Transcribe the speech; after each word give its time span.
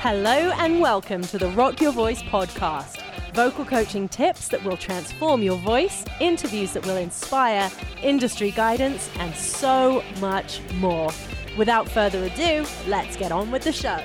Hello 0.00 0.52
and 0.58 0.78
welcome 0.78 1.22
to 1.22 1.38
the 1.38 1.48
Rock 1.52 1.80
Your 1.80 1.90
Voice 1.90 2.22
podcast. 2.22 3.02
Vocal 3.32 3.64
coaching 3.64 4.08
tips 4.08 4.46
that 4.48 4.62
will 4.62 4.76
transform 4.76 5.42
your 5.42 5.56
voice, 5.56 6.04
interviews 6.20 6.74
that 6.74 6.84
will 6.86 6.98
inspire, 6.98 7.70
industry 8.02 8.50
guidance, 8.50 9.10
and 9.18 9.34
so 9.34 10.04
much 10.20 10.60
more. 10.74 11.10
Without 11.56 11.88
further 11.88 12.22
ado, 12.24 12.66
let's 12.86 13.16
get 13.16 13.32
on 13.32 13.50
with 13.50 13.64
the 13.64 13.72
show. 13.72 13.98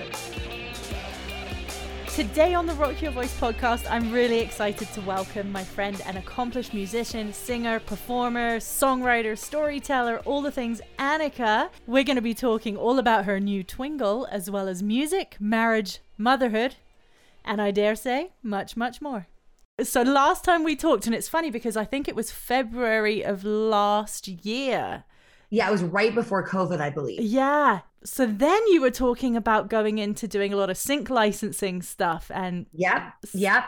Today 2.16 2.54
on 2.54 2.66
the 2.66 2.74
Rock 2.74 3.02
Your 3.02 3.12
Voice 3.12 3.34
podcast, 3.40 3.90
I'm 3.90 4.12
really 4.12 4.40
excited 4.40 4.90
to 4.90 5.02
welcome 5.02 5.50
my 5.50 5.64
friend 5.64 6.02
and 6.06 6.18
accomplished 6.18 6.74
musician, 6.74 7.32
singer, 7.32 7.80
performer, 7.80 8.58
songwriter, 8.58 9.38
storyteller, 9.38 10.20
all 10.26 10.42
the 10.42 10.52
things, 10.52 10.82
Annika. 11.00 11.70
We're 11.88 12.04
going 12.04 12.18
to 12.18 12.22
be 12.22 12.34
talking 12.34 12.76
all 12.76 13.00
about 13.00 13.24
her 13.24 13.40
new 13.40 13.64
twingle, 13.64 14.28
as 14.30 14.52
well 14.52 14.68
as 14.68 14.84
music, 14.84 15.38
marriage, 15.40 16.00
motherhood, 16.18 16.76
and 17.46 17.62
I 17.62 17.72
dare 17.72 17.96
say, 17.96 18.34
much, 18.44 18.76
much 18.76 19.02
more. 19.02 19.28
So, 19.82 20.02
last 20.02 20.44
time 20.44 20.66
we 20.66 20.76
talked, 20.76 21.06
and 21.06 21.16
it's 21.16 21.30
funny 21.30 21.50
because 21.50 21.78
I 21.78 21.86
think 21.86 22.10
it 22.10 22.16
was 22.16 22.30
February 22.30 23.24
of 23.24 23.46
last 23.46 24.28
year. 24.28 25.06
Yeah, 25.50 25.70
it 25.70 25.72
was 25.72 25.84
right 25.84 26.14
before 26.14 26.46
COVID, 26.46 26.82
I 26.82 26.90
believe. 26.90 27.22
Yeah. 27.22 27.80
So 28.04 28.26
then 28.26 28.60
you 28.70 28.82
were 28.82 28.90
talking 28.92 29.36
about 29.36 29.70
going 29.70 30.00
into 30.00 30.28
doing 30.28 30.54
a 30.54 30.56
lot 30.58 30.70
of 30.72 30.78
sync 30.78 31.10
licensing 31.10 31.82
stuff 31.84 32.32
and 32.34 32.66
Yep. 32.74 33.14
Yep. 33.34 33.64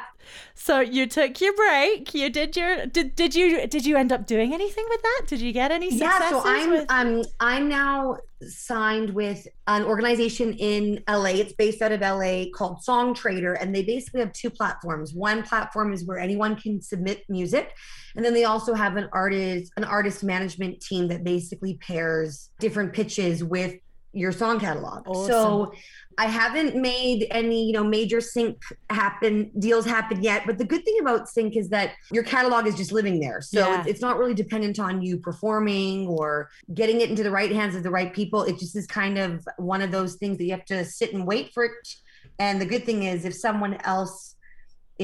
so 0.55 0.79
you 0.79 1.05
took 1.05 1.39
your 1.39 1.53
break. 1.55 2.13
You 2.15 2.29
did 2.29 2.55
your 2.57 2.85
did 2.87 3.15
did 3.15 3.35
you 3.35 3.67
did 3.67 3.85
you 3.85 3.95
end 3.95 4.11
up 4.11 4.25
doing 4.25 4.53
anything 4.53 4.85
with 4.89 5.01
that? 5.03 5.21
Did 5.27 5.39
you 5.41 5.51
get 5.51 5.71
any 5.71 5.91
successes? 5.91 6.19
Yeah, 6.21 6.29
so 6.29 6.41
I'm 6.45 6.69
with- 6.71 6.85
um 6.91 7.23
I'm 7.39 7.69
now 7.69 8.17
signed 8.41 9.11
with 9.11 9.47
an 9.67 9.83
organization 9.83 10.53
in 10.53 11.01
LA. 11.07 11.29
It's 11.35 11.53
based 11.53 11.81
out 11.81 11.91
of 11.91 12.01
LA 12.01 12.45
called 12.53 12.79
Songtradr 12.87 13.55
and 13.61 13.73
they 13.73 13.83
basically 13.83 14.19
have 14.21 14.33
two 14.33 14.49
platforms. 14.49 15.13
One 15.13 15.43
platform 15.43 15.93
is 15.93 16.05
where 16.05 16.17
anyone 16.17 16.55
can 16.55 16.81
submit 16.81 17.23
music 17.29 17.71
and 18.15 18.25
then 18.25 18.33
they 18.33 18.45
also 18.45 18.73
have 18.73 18.97
an 18.97 19.09
artist 19.13 19.71
an 19.77 19.83
artist 19.83 20.23
management 20.23 20.81
team 20.81 21.07
that 21.09 21.23
basically 21.23 21.75
pairs 21.75 22.49
different 22.59 22.93
pitches 22.93 23.43
with 23.43 23.75
your 24.13 24.31
song 24.31 24.59
catalog. 24.59 25.07
Awesome. 25.07 25.31
So 25.31 25.73
I 26.17 26.27
haven't 26.27 26.75
made 26.75 27.27
any, 27.31 27.65
you 27.65 27.73
know, 27.73 27.83
major 27.83 28.21
sync 28.21 28.61
happen 28.89 29.51
deals 29.57 29.85
happen 29.85 30.21
yet. 30.21 30.43
But 30.45 30.59
the 30.59 30.65
good 30.65 30.85
thing 30.85 30.99
about 31.01 31.27
sync 31.27 31.57
is 31.57 31.69
that 31.69 31.93
your 32.11 32.23
catalog 32.23 32.67
is 32.67 32.75
just 32.75 32.91
living 32.91 33.19
there. 33.19 33.41
So 33.41 33.59
Yeah. 33.59 33.73
it's- 33.79 33.87
it's 33.87 34.01
not 34.01 34.19
really 34.19 34.35
dependent 34.35 34.79
on 34.79 35.01
you 35.01 35.17
performing 35.17 36.07
or 36.07 36.49
getting 36.73 37.01
it 37.01 37.09
into 37.09 37.23
the 37.23 37.31
right 37.31 37.51
hands 37.51 37.75
of 37.75 37.81
the 37.81 37.89
right 37.89 38.13
people. 38.13 38.43
It 38.43 38.59
just 38.59 38.75
is 38.75 38.85
kind 38.85 39.17
of 39.17 39.47
one 39.57 39.81
of 39.81 39.91
those 39.91 40.15
things 40.15 40.37
that 40.37 40.43
you 40.45 40.51
have 40.51 40.65
to 40.65 40.85
sit 40.85 41.13
and 41.13 41.25
wait 41.25 41.51
for 41.53 41.63
it. 41.63 41.95
And 42.37 42.61
the 42.61 42.65
good 42.65 42.85
thing 42.85 43.03
is 43.03 43.25
if 43.25 43.33
someone 43.33 43.75
else 43.83 44.35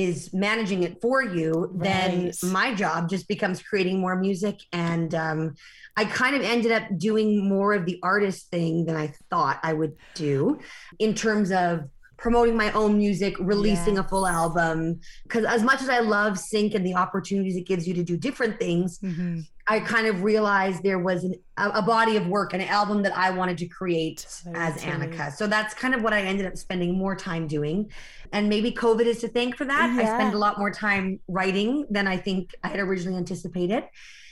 is 0.03 0.33
managing 0.33 0.83
it 0.83 1.02
for 1.02 1.22
you, 1.22 1.72
then 1.75 2.31
my 2.44 2.73
job 2.73 3.09
just 3.09 3.28
becomes 3.28 3.61
creating 3.61 4.00
more 4.00 4.16
music. 4.16 4.59
And 4.72 5.14
um, 5.14 5.55
I 5.97 6.05
kind 6.05 6.36
of 6.36 6.42
ended 6.42 6.72
up 6.72 6.83
doing 6.97 7.47
more 7.47 7.73
of 7.73 7.86
the 7.86 8.00
artist 8.02 8.50
thing 8.50 8.86
than 8.86 8.95
I 8.95 9.14
thought 9.30 9.59
I 9.64 9.73
would 9.73 9.95
do 10.16 10.59
in 11.00 11.14
terms 11.14 11.52
of 11.52 11.89
promoting 12.20 12.56
my 12.56 12.72
own 12.73 12.98
music, 12.98 13.36
releasing 13.39 13.98
a 13.98 14.03
full 14.03 14.28
album. 14.28 15.00
Because 15.23 15.45
as 15.45 15.64
much 15.64 15.81
as 15.81 15.89
I 15.89 16.00
love 16.00 16.38
sync 16.38 16.76
and 16.76 16.86
the 16.86 16.94
opportunities 16.94 17.56
it 17.56 17.66
gives 17.66 17.88
you 17.88 17.94
to 17.95 18.03
do 18.03 18.17
different 18.17 18.59
things, 18.59 19.00
Mhm. 19.00 19.45
I 19.72 19.80
kind 19.80 20.08
of 20.08 20.23
realized 20.23 20.81
there 20.81 20.98
was 20.98 21.23
an, 21.23 21.36
a, 21.58 21.70
a 21.70 21.81
body 21.84 22.17
of 22.17 22.26
work, 22.28 22.53
an 22.53 22.61
album 22.61 23.03
that 23.03 23.16
I 23.16 23.30
wanted 23.30 23.58
to 23.59 23.67
create 23.67 24.26
as 24.56 24.81
Totally. 24.81 25.08
Annika. 25.08 25.31
So 25.31 25.45
that's 25.45 25.76
kind 25.76 25.94
of 25.94 26.02
what 26.02 26.11
I 26.11 26.22
ended 26.22 26.48
up 26.48 26.58
spending 26.58 26.98
more 26.98 27.16
time 27.16 27.45
doing. 27.48 27.92
And 28.33 28.50
maybe 28.50 28.72
COVID 28.72 29.06
is 29.06 29.20
to 29.22 29.28
thank 29.28 29.56
for 29.56 29.66
that. 29.66 29.89
I 30.00 30.04
spend 30.06 30.33
a 30.33 30.38
lot 30.39 30.58
more 30.58 30.72
time 30.72 31.20
writing 31.28 31.86
than 31.89 32.08
I 32.08 32.17
think 32.17 32.55
I 32.64 32.70
had 32.70 32.80
originally 32.80 33.17
anticipated. 33.17 33.83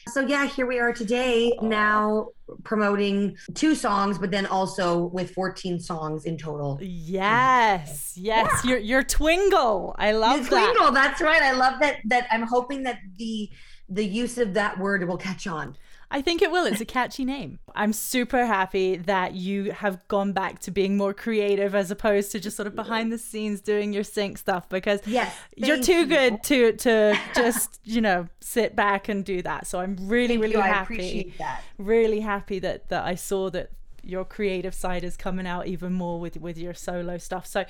So 0.07 0.21
yeah, 0.21 0.45
here 0.47 0.65
we 0.65 0.79
are 0.79 0.93
today 0.93 1.57
now 1.61 2.29
promoting 2.63 3.37
two 3.53 3.75
songs, 3.75 4.17
but 4.17 4.31
then 4.31 4.45
also 4.45 5.05
with 5.05 5.31
14 5.31 5.79
songs 5.79 6.25
in 6.25 6.37
total. 6.37 6.79
Yes, 6.81 8.13
yes, 8.15 8.63
your 8.65 8.77
your 8.77 9.03
twingle. 9.03 9.95
I 9.97 10.13
love 10.13 10.45
The 10.45 10.51
that. 10.51 10.75
Twingle, 10.75 10.93
that's 10.93 11.21
right. 11.21 11.41
I 11.41 11.51
love 11.51 11.79
that 11.81 11.97
that 12.05 12.27
I'm 12.31 12.43
hoping 12.43 12.83
that 12.83 12.99
the 13.17 13.49
the 13.89 14.05
use 14.05 14.37
of 14.37 14.53
that 14.53 14.77
word 14.79 15.07
will 15.07 15.17
catch 15.17 15.47
on. 15.47 15.75
I 16.09 16.21
think 16.21 16.41
it 16.41 16.51
will. 16.51 16.65
It's 16.65 16.79
a 16.79 16.85
catchy 16.85 17.25
name. 17.25 17.59
I'm 17.75 17.91
super 17.91 18.45
happy 18.45 18.95
that 18.95 19.33
you 19.33 19.71
have 19.71 20.07
gone 20.07 20.31
back 20.31 20.59
to 20.59 20.71
being 20.71 20.95
more 20.95 21.13
creative 21.13 21.75
as 21.75 21.91
opposed 21.91 22.31
to 22.31 22.39
just 22.39 22.55
sort 22.55 22.65
of 22.67 22.75
behind 22.75 23.11
the 23.11 23.17
scenes 23.17 23.59
doing 23.59 23.91
your 23.91 24.05
sync 24.05 24.37
stuff 24.37 24.69
because 24.69 25.01
Yes. 25.05 25.35
you're 25.57 25.81
too 25.81 26.01
you. 26.01 26.05
good 26.05 26.43
to 26.45 26.73
to 26.77 27.19
just, 27.35 27.81
you 27.83 27.99
know, 27.99 28.27
sit 28.39 28.73
back 28.75 29.09
and 29.09 29.25
do 29.25 29.41
that. 29.41 29.67
So 29.67 29.79
I'm 29.79 29.97
really 29.99 30.27
Thank 30.35 30.41
really 30.43 30.53
you. 30.53 30.61
I 30.61 30.67
happy. 30.67 30.93
appreciate 30.95 31.37
that. 31.39 31.61
Really 31.77 32.21
happy 32.21 32.59
that 32.59 32.87
that 32.89 33.03
I 33.03 33.15
saw 33.15 33.49
that 33.49 33.71
your 34.01 34.23
creative 34.23 34.73
side 34.73 35.03
is 35.03 35.17
coming 35.17 35.45
out 35.45 35.67
even 35.67 35.91
more 35.91 36.19
with 36.21 36.37
with 36.37 36.57
your 36.57 36.73
solo 36.73 37.17
stuff. 37.17 37.45
So 37.45 37.65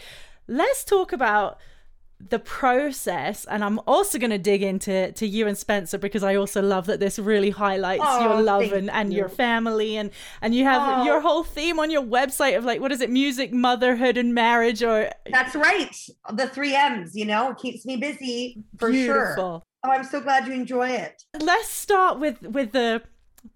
let's 0.48 0.84
talk 0.84 1.12
about 1.12 1.58
the 2.20 2.40
process 2.40 3.46
and 3.46 3.64
i'm 3.64 3.80
also 3.86 4.18
going 4.18 4.32
to 4.32 4.40
dig 4.40 4.64
into 4.64 5.12
to 5.12 5.28
you 5.28 5.46
and 5.48 5.56
spencer 5.58 5.98
because 6.00 6.24
i 6.24 6.36
also 6.36 6.62
love 6.64 6.88
that 6.88 7.00
this 7.00 7.20
really 7.20 7.52
highlights 7.52 8.02
Oh, 8.04 8.24
your 8.24 8.42
love 8.42 8.72
and, 8.74 8.90
and 8.90 9.14
you. 9.14 9.20
your 9.20 9.30
family 9.30 9.96
and 9.98 10.10
and 10.42 10.56
you 10.56 10.64
have 10.64 10.82
Oh. 11.02 11.04
your 11.06 11.22
whole 11.22 11.44
theme 11.44 11.80
on 11.80 11.92
your 11.92 12.02
website 12.02 12.58
of 12.58 12.66
like 12.66 12.82
what 12.82 12.92
is 12.92 13.02
it 13.02 13.12
music 13.12 13.54
motherhood 13.54 14.18
and 14.18 14.34
marriage 14.34 14.82
or 14.82 15.10
That's 15.32 15.56
right. 15.56 15.96
The 16.34 16.48
three 16.48 16.76
M's, 16.76 17.16
you 17.16 17.26
know, 17.26 17.52
it 17.52 17.58
keeps 17.58 17.86
me 17.86 17.98
busy 17.98 18.64
for 18.80 18.92
sure. 18.94 19.36
Oh, 19.40 19.62
I'm 19.84 20.04
so 20.04 20.20
glad 20.20 20.48
you 20.48 20.54
enjoy 20.54 20.90
it. 20.90 21.24
let's 21.42 21.70
start 21.70 22.20
with 22.20 22.42
with 22.42 22.72
the 22.72 23.02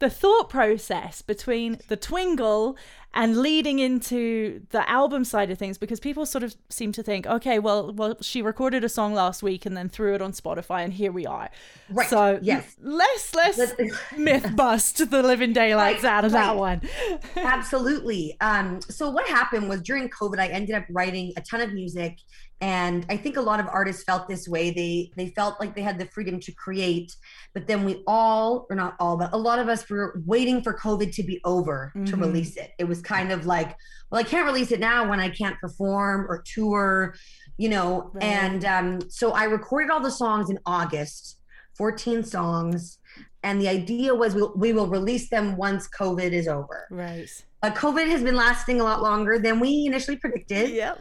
the 0.01 0.09
thought 0.09 0.49
process 0.49 1.21
between 1.21 1.79
the 1.87 1.95
twingle 1.95 2.75
and 3.13 3.37
leading 3.37 3.79
into 3.79 4.61
the 4.69 4.89
album 4.89 5.23
side 5.25 5.51
of 5.51 5.57
things 5.57 5.77
because 5.77 5.99
people 5.99 6.25
sort 6.25 6.43
of 6.43 6.55
seem 6.69 6.91
to 6.93 7.03
think 7.03 7.27
okay 7.27 7.59
well 7.59 7.91
well 7.93 8.15
she 8.21 8.41
recorded 8.41 8.83
a 8.85 8.89
song 8.89 9.13
last 9.13 9.43
week 9.43 9.65
and 9.65 9.75
then 9.75 9.89
threw 9.89 10.15
it 10.15 10.21
on 10.21 10.31
spotify 10.31 10.83
and 10.83 10.93
here 10.93 11.11
we 11.11 11.25
are 11.25 11.49
Right. 11.89 12.09
so 12.09 12.39
yes. 12.41 12.75
let's 12.81 13.35
let's 13.35 13.57
Let's- 13.57 13.73
myth 14.17 14.55
bust 14.55 15.09
the 15.11 15.21
living 15.23 15.51
daylights 15.53 16.03
Right, 16.03 16.09
out 16.11 16.25
of 16.25 16.31
that 16.31 16.55
one 16.55 16.81
Absolutely. 17.35 18.35
Um, 18.41 18.81
so 18.81 19.09
what 19.09 19.27
happened 19.27 19.69
was 19.69 19.81
during 19.81 20.09
COVID, 20.09 20.39
I 20.39 20.47
ended 20.47 20.75
up 20.75 20.85
writing 20.89 21.33
a 21.37 21.41
ton 21.41 21.61
of 21.61 21.73
music, 21.73 22.17
and 22.61 23.05
I 23.09 23.17
think 23.17 23.37
a 23.37 23.41
lot 23.41 23.59
of 23.59 23.67
artists 23.67 24.03
felt 24.03 24.27
this 24.27 24.47
way. 24.47 24.69
They 24.71 25.11
they 25.17 25.29
felt 25.29 25.59
like 25.59 25.75
they 25.75 25.81
had 25.81 25.97
the 25.99 26.05
freedom 26.05 26.39
to 26.41 26.51
create, 26.53 27.15
but 27.53 27.65
then 27.67 27.83
we 27.83 28.03
all, 28.05 28.67
or 28.69 28.75
not 28.75 28.95
all, 28.99 29.17
but 29.17 29.33
a 29.33 29.37
lot 29.37 29.57
of 29.59 29.67
us 29.67 29.89
were 29.89 30.21
waiting 30.25 30.61
for 30.61 30.73
COVID 30.77 31.13
to 31.15 31.23
be 31.23 31.41
over 31.43 31.91
to 32.05 32.13
Mhm. 32.15 32.21
release 32.21 32.55
it. 32.57 32.71
It 32.77 32.83
was 32.85 33.01
kind 33.01 33.31
of 33.31 33.45
like, 33.47 33.75
well, 34.11 34.21
I 34.21 34.23
can't 34.23 34.45
release 34.45 34.71
it 34.71 34.79
now 34.79 35.09
when 35.09 35.19
I 35.19 35.29
can't 35.29 35.57
perform 35.59 36.27
or 36.29 36.43
tour, 36.53 37.15
you 37.57 37.69
know. 37.69 38.11
Right. 38.13 38.23
And 38.23 38.63
um, 38.65 39.01
so 39.09 39.31
I 39.31 39.45
recorded 39.45 39.89
all 39.89 39.99
the 40.01 40.11
songs 40.11 40.49
in 40.51 40.59
August, 40.65 41.37
14 41.77 42.23
songs. 42.23 42.99
And 43.43 43.59
the 43.59 43.67
idea 43.69 44.13
was 44.13 44.35
we'll, 44.35 44.53
we 44.55 44.71
will 44.71 44.87
release 44.87 45.29
them 45.29 45.57
once 45.57 45.87
COVID 45.89 46.31
is 46.31 46.47
over. 46.47 46.85
right 46.91 47.27
But 47.61 47.73
COVID 47.73 48.07
has 48.07 48.21
been 48.21 48.35
lasting 48.35 48.79
a 48.79 48.83
lot 48.83 49.01
longer 49.01 49.39
than 49.39 49.59
we 49.59 49.85
initially 49.87 50.17
predicted. 50.17 50.69
yep 50.69 50.99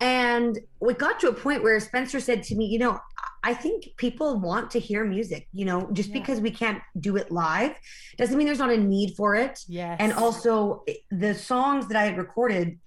And 0.00 0.58
we 0.80 0.94
got 0.94 1.18
to 1.20 1.28
a 1.28 1.32
point 1.32 1.62
where 1.62 1.78
Spencer 1.80 2.20
said 2.20 2.42
to 2.44 2.54
me, 2.54 2.66
you 2.66 2.78
know, 2.78 3.00
I 3.42 3.54
think 3.54 3.84
people 3.96 4.38
want 4.38 4.70
to 4.72 4.78
hear 4.78 5.04
music, 5.04 5.48
you 5.52 5.64
know, 5.64 5.88
just 5.92 6.10
Yeah. 6.10 6.20
because 6.20 6.40
we 6.40 6.50
can't 6.50 6.80
do 7.00 7.16
it 7.16 7.30
live 7.30 7.74
doesn't 8.16 8.36
mean 8.36 8.46
there's 8.46 8.58
not 8.58 8.70
a 8.70 8.76
need 8.76 9.14
for 9.16 9.34
it. 9.34 9.58
yes 9.68 9.96
And 10.00 10.12
also, 10.12 10.84
the 11.10 11.34
songs 11.34 11.88
that 11.88 11.96
I 11.96 12.04
had 12.04 12.16
recorded 12.18 12.78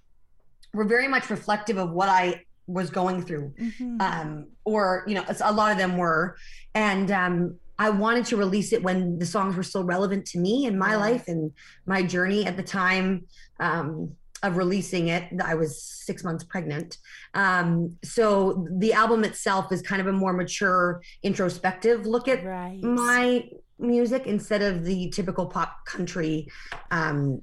were 0.74 0.84
very 0.84 1.08
much 1.08 1.28
reflective 1.30 1.76
of 1.76 1.90
what 1.90 2.08
I 2.08 2.44
was 2.66 2.90
going 2.90 3.22
through 3.22 3.52
Mhm. 3.60 4.00
um, 4.00 4.46
or 4.64 5.04
you 5.08 5.14
know 5.16 5.24
a 5.40 5.52
lot 5.52 5.72
of 5.72 5.78
them 5.78 5.96
were 5.98 6.36
and 6.74 7.10
um, 7.10 7.58
i 7.78 7.90
wanted 7.90 8.24
to 8.24 8.36
release 8.36 8.72
it 8.72 8.82
when 8.84 9.18
the 9.18 9.26
songs 9.26 9.56
were 9.56 9.64
still 9.64 9.82
relevant 9.82 10.24
to 10.26 10.38
me 10.38 10.64
and 10.66 10.78
my 10.78 10.92
Yeah. 10.92 10.96
life 11.08 11.24
and 11.26 11.50
my 11.86 12.02
journey 12.04 12.46
at 12.46 12.56
the 12.56 12.62
time 12.62 13.26
um, 13.58 14.14
of 14.42 14.56
releasing 14.56 15.08
it 15.08 15.24
i 15.44 15.54
was 15.54 15.82
six 15.82 16.24
months 16.24 16.44
pregnant 16.44 16.98
um, 17.34 17.96
so 18.02 18.66
the 18.78 18.92
album 18.92 19.24
itself 19.24 19.70
is 19.72 19.82
kind 19.82 20.00
of 20.00 20.06
a 20.08 20.12
more 20.12 20.32
mature 20.32 21.00
introspective 21.22 22.06
look 22.06 22.28
at 22.28 22.44
right 22.44 22.80
my 22.82 23.48
music 23.78 24.26
instead 24.26 24.62
of 24.62 24.84
the 24.84 25.10
typical 25.10 25.46
pop 25.46 25.84
country 25.86 26.46
um, 26.92 27.42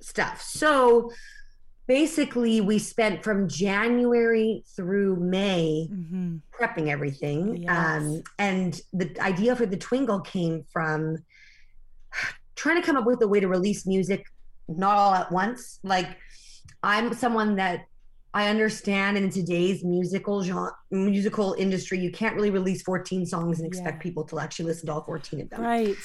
stuff. 0.00 0.40
So 0.40 1.10
basically, 1.86 2.62
we 2.62 2.78
spent 2.78 3.22
from 3.22 3.48
January 3.48 4.64
through 4.74 5.16
May 5.16 5.88
Mhm. 5.92 6.40
prepping 6.58 6.88
everything. 6.88 7.64
Yes. 7.64 7.70
Um, 7.76 8.22
and 8.38 8.80
the 8.94 9.14
idea 9.20 9.54
for 9.56 9.66
the 9.66 9.76
Twingle 9.76 10.24
came 10.24 10.64
from 10.72 11.18
trying 12.56 12.80
to 12.80 12.86
come 12.86 12.96
up 12.96 13.04
with 13.04 13.20
a 13.22 13.28
way 13.28 13.40
to 13.40 13.48
release 13.48 13.86
music 13.86 14.24
not 14.68 14.96
all 14.96 15.12
at 15.14 15.30
once. 15.30 15.80
Like, 15.82 16.16
I'm 16.84 17.14
someone 17.14 17.56
that 17.56 17.86
I 18.34 18.48
understand 18.48 19.16
in 19.16 19.30
today's 19.30 19.82
musical 19.84 20.42
genre, 20.42 20.72
musical 20.90 21.54
industry, 21.58 21.98
you 21.98 22.10
can't 22.10 22.34
really 22.36 22.50
release 22.50 22.82
14 22.82 23.24
songs 23.26 23.58
and 23.58 23.66
expect 23.66 23.96
Yeah. 23.98 24.02
people 24.02 24.24
to 24.24 24.38
actually 24.38 24.66
listen 24.66 24.86
to 24.86 24.92
all 24.94 25.02
14 25.04 25.40
of 25.40 25.50
them. 25.50 25.62
Right. 25.62 25.96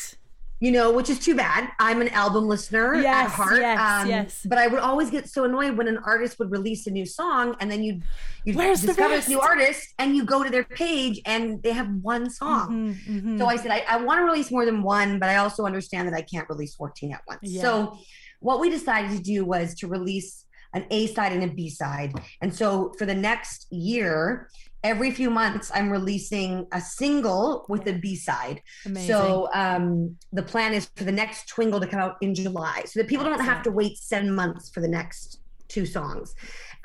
You 0.62 0.72
know, 0.72 0.92
which 0.92 1.10
is 1.10 1.20
too 1.20 1.36
bad. 1.36 1.70
I'm 1.80 2.02
an 2.02 2.10
album 2.10 2.48
listener 2.48 2.96
at 2.96 3.02
Yes, 3.02 3.32
heart. 3.32 3.54
um, 3.54 3.60
yes, 3.62 4.08
yes. 4.08 4.46
But 4.46 4.58
I 4.58 4.68
would 4.68 4.80
always 4.80 5.10
get 5.10 5.28
so 5.28 5.44
annoyed 5.46 5.78
when 5.78 5.88
an 5.88 5.98
artist 6.06 6.38
would 6.40 6.52
release 6.52 6.86
a 6.88 6.92
new 6.92 7.06
song 7.06 7.56
and 7.60 7.70
then 7.72 7.82
you'd, 7.82 8.04
you'd 8.46 8.56
Where's 8.58 8.82
discover 8.82 9.16
this 9.16 9.28
new 9.30 9.40
artist 9.40 9.94
and 10.00 10.16
you 10.16 10.24
go 10.26 10.44
to 10.44 10.50
their 10.50 10.66
page 10.66 11.22
and 11.26 11.62
they 11.64 11.72
have 11.72 11.90
one 12.02 12.30
song. 12.30 12.96
Mhm, 13.08 13.24
mhm. 13.24 13.38
So 13.40 13.48
I 13.48 13.56
said, 13.56 13.72
I, 13.72 13.84
I 13.90 13.98
want 14.04 14.20
to 14.20 14.24
release 14.26 14.52
more 14.52 14.66
than 14.66 14.84
one, 14.84 15.18
but 15.20 15.30
I 15.30 15.38
also 15.38 15.66
understand 15.66 16.08
that 16.10 16.16
I 16.16 16.22
can't 16.22 16.48
release 16.50 16.76
14 16.76 17.14
at 17.14 17.22
once. 17.28 17.40
Yeah. 17.44 17.62
So 17.62 17.98
what 18.42 18.60
we 18.60 18.70
decided 18.70 19.12
to 19.18 19.24
do 19.24 19.46
was 19.46 19.74
to 19.76 19.88
release 19.88 20.46
an 20.74 20.86
A 20.92 21.08
side 21.08 21.34
and 21.34 21.44
a 21.44 21.48
B 21.48 21.70
side. 21.70 22.14
And 22.42 22.54
so 22.54 22.94
for 22.98 23.06
the 23.06 23.16
next 23.16 23.68
year, 23.72 24.50
every 24.84 25.12
few 25.12 25.30
months, 25.30 25.72
I'm 25.74 25.90
releasing 25.90 26.68
a 26.72 26.82
single 26.82 27.66
with 27.70 27.88
a 27.88 27.94
B 27.94 28.16
side. 28.16 28.62
Amazing. 28.86 29.08
So 29.08 29.50
um, 29.54 30.16
the 30.32 30.44
plan 30.44 30.74
is 30.74 30.90
for 30.96 31.04
the 31.04 31.12
next 31.12 31.50
Twingle 31.50 31.82
to 31.82 31.88
come 31.88 32.00
out 32.00 32.16
in 32.22 32.34
July 32.36 32.84
so 32.86 33.00
that 33.00 33.08
people 33.08 33.26
don't 33.26 33.44
have 33.44 33.64
to 33.64 33.72
wait 33.72 33.98
seven 33.98 34.34
months 34.34 34.70
for 34.70 34.82
the 34.82 34.88
next 34.88 35.42
two 35.68 35.86
songs. 35.86 36.36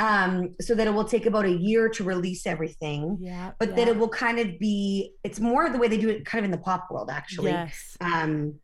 Um, 0.01 0.57
so 0.61 0.75
that 0.75 0.89
it 0.89 0.91
will 0.91 1.05
take 1.05 1.27
about 1.27 1.45
a 1.45 1.53
year 1.53 1.89
to 1.91 2.03
release 2.03 2.49
everything 2.49 3.17
yeah. 3.21 3.53
but 3.61 3.69
yeah. 3.69 3.75
that 3.77 3.89
it 3.89 3.97
will 3.97 4.09
kind 4.09 4.41
of 4.41 4.59
be 4.59 5.13
it's 5.23 5.39
more 5.39 5.71
the 5.71 5.79
way 5.79 5.87
they 5.87 5.99
do 5.99 6.09
it 6.09 6.27
kind 6.27 6.41
of 6.41 6.47
in 6.47 6.51
the 6.51 6.59
pop 6.59 6.89
world 6.91 7.11
actually 7.11 7.53
Yes. 7.53 7.97
um 8.01 8.57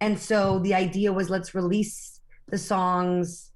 and 0.00 0.18
so 0.18 0.60
the 0.60 0.72
idea 0.72 1.12
was 1.12 1.28
let's 1.28 1.54
release 1.54 2.20
the 2.48 2.56
songs 2.56 3.51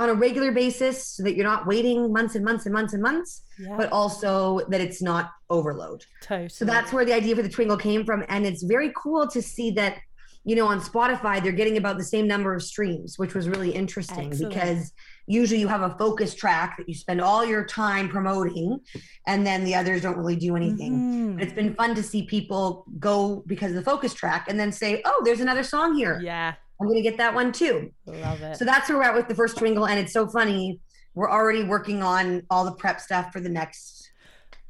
on 0.00 0.08
a 0.08 0.14
regular 0.14 0.50
basis 0.50 1.06
so 1.06 1.22
that 1.22 1.36
you're 1.36 1.44
not 1.46 1.66
waiting 1.66 2.12
months 2.12 2.34
and 2.34 2.44
months 2.44 2.64
and 2.66 2.72
months 2.72 2.94
and 2.94 3.02
months 3.02 3.42
Yeah. 3.58 3.76
but 3.76 3.92
also 3.92 4.60
that 4.70 4.80
it's 4.80 5.02
not 5.02 5.30
overload 5.50 6.04
totally. 6.22 6.48
so 6.48 6.64
that's 6.64 6.90
where 6.92 7.04
the 7.04 7.12
idea 7.14 7.36
for 7.36 7.42
the 7.42 7.50
Twingle 7.50 7.78
came 7.78 8.04
from. 8.04 8.24
And 8.28 8.46
it's 8.46 8.62
very 8.62 8.90
cool 8.96 9.28
to 9.28 9.42
see 9.42 9.70
that, 9.72 9.98
you 10.44 10.56
know, 10.56 10.66
on 10.66 10.80
Spotify, 10.80 11.42
they're 11.42 11.52
getting 11.62 11.76
about 11.76 11.98
the 11.98 12.04
same 12.14 12.26
number 12.26 12.54
of 12.54 12.62
streams, 12.62 13.18
which 13.18 13.34
was 13.34 13.46
really 13.46 13.70
interesting 13.72 14.28
Excellent. 14.28 14.54
because 14.54 14.92
usually 15.26 15.60
you 15.60 15.68
have 15.68 15.82
a 15.82 15.94
focus 15.98 16.34
track 16.34 16.76
that 16.78 16.88
you 16.88 16.94
spend 16.94 17.20
all 17.20 17.44
your 17.44 17.64
time 17.66 18.08
promoting 18.08 18.78
and 19.26 19.46
then 19.46 19.64
the 19.64 19.74
others 19.74 20.00
don't 20.00 20.16
really 20.16 20.36
do 20.36 20.56
anything. 20.56 20.92
Mhm. 20.94 21.34
But 21.34 21.42
it's 21.44 21.52
been 21.52 21.74
fun 21.74 21.94
to 21.94 22.02
see 22.02 22.22
people 22.22 22.86
go 22.98 23.44
because 23.46 23.70
of 23.72 23.76
the 23.76 23.82
focus 23.82 24.14
track 24.14 24.46
and 24.48 24.58
then 24.58 24.72
say, 24.72 25.02
oh, 25.04 25.20
there's 25.26 25.40
another 25.40 25.62
song 25.62 25.94
here. 25.94 26.18
Yeah. 26.24 26.54
I'm 26.80 26.86
going 26.86 26.96
to 27.02 27.02
get 27.08 27.18
that 27.18 27.34
one 27.34 27.52
too. 27.52 27.92
Love 28.06 28.40
it. 28.42 28.56
So 28.56 28.64
that's 28.64 28.88
where 28.88 28.98
we're 28.98 29.04
at 29.04 29.14
with 29.14 29.28
the 29.28 29.34
first 29.34 29.56
Twingle. 29.56 29.88
And 29.88 29.98
it's 29.98 30.12
so 30.12 30.26
funny. 30.26 30.80
We're 31.14 31.30
already 31.30 31.64
working 31.64 32.02
on 32.02 32.42
all 32.50 32.64
the 32.64 32.72
prep 32.72 33.00
stuff 33.00 33.32
for 33.32 33.40
the 33.40 33.48
next 33.50 34.10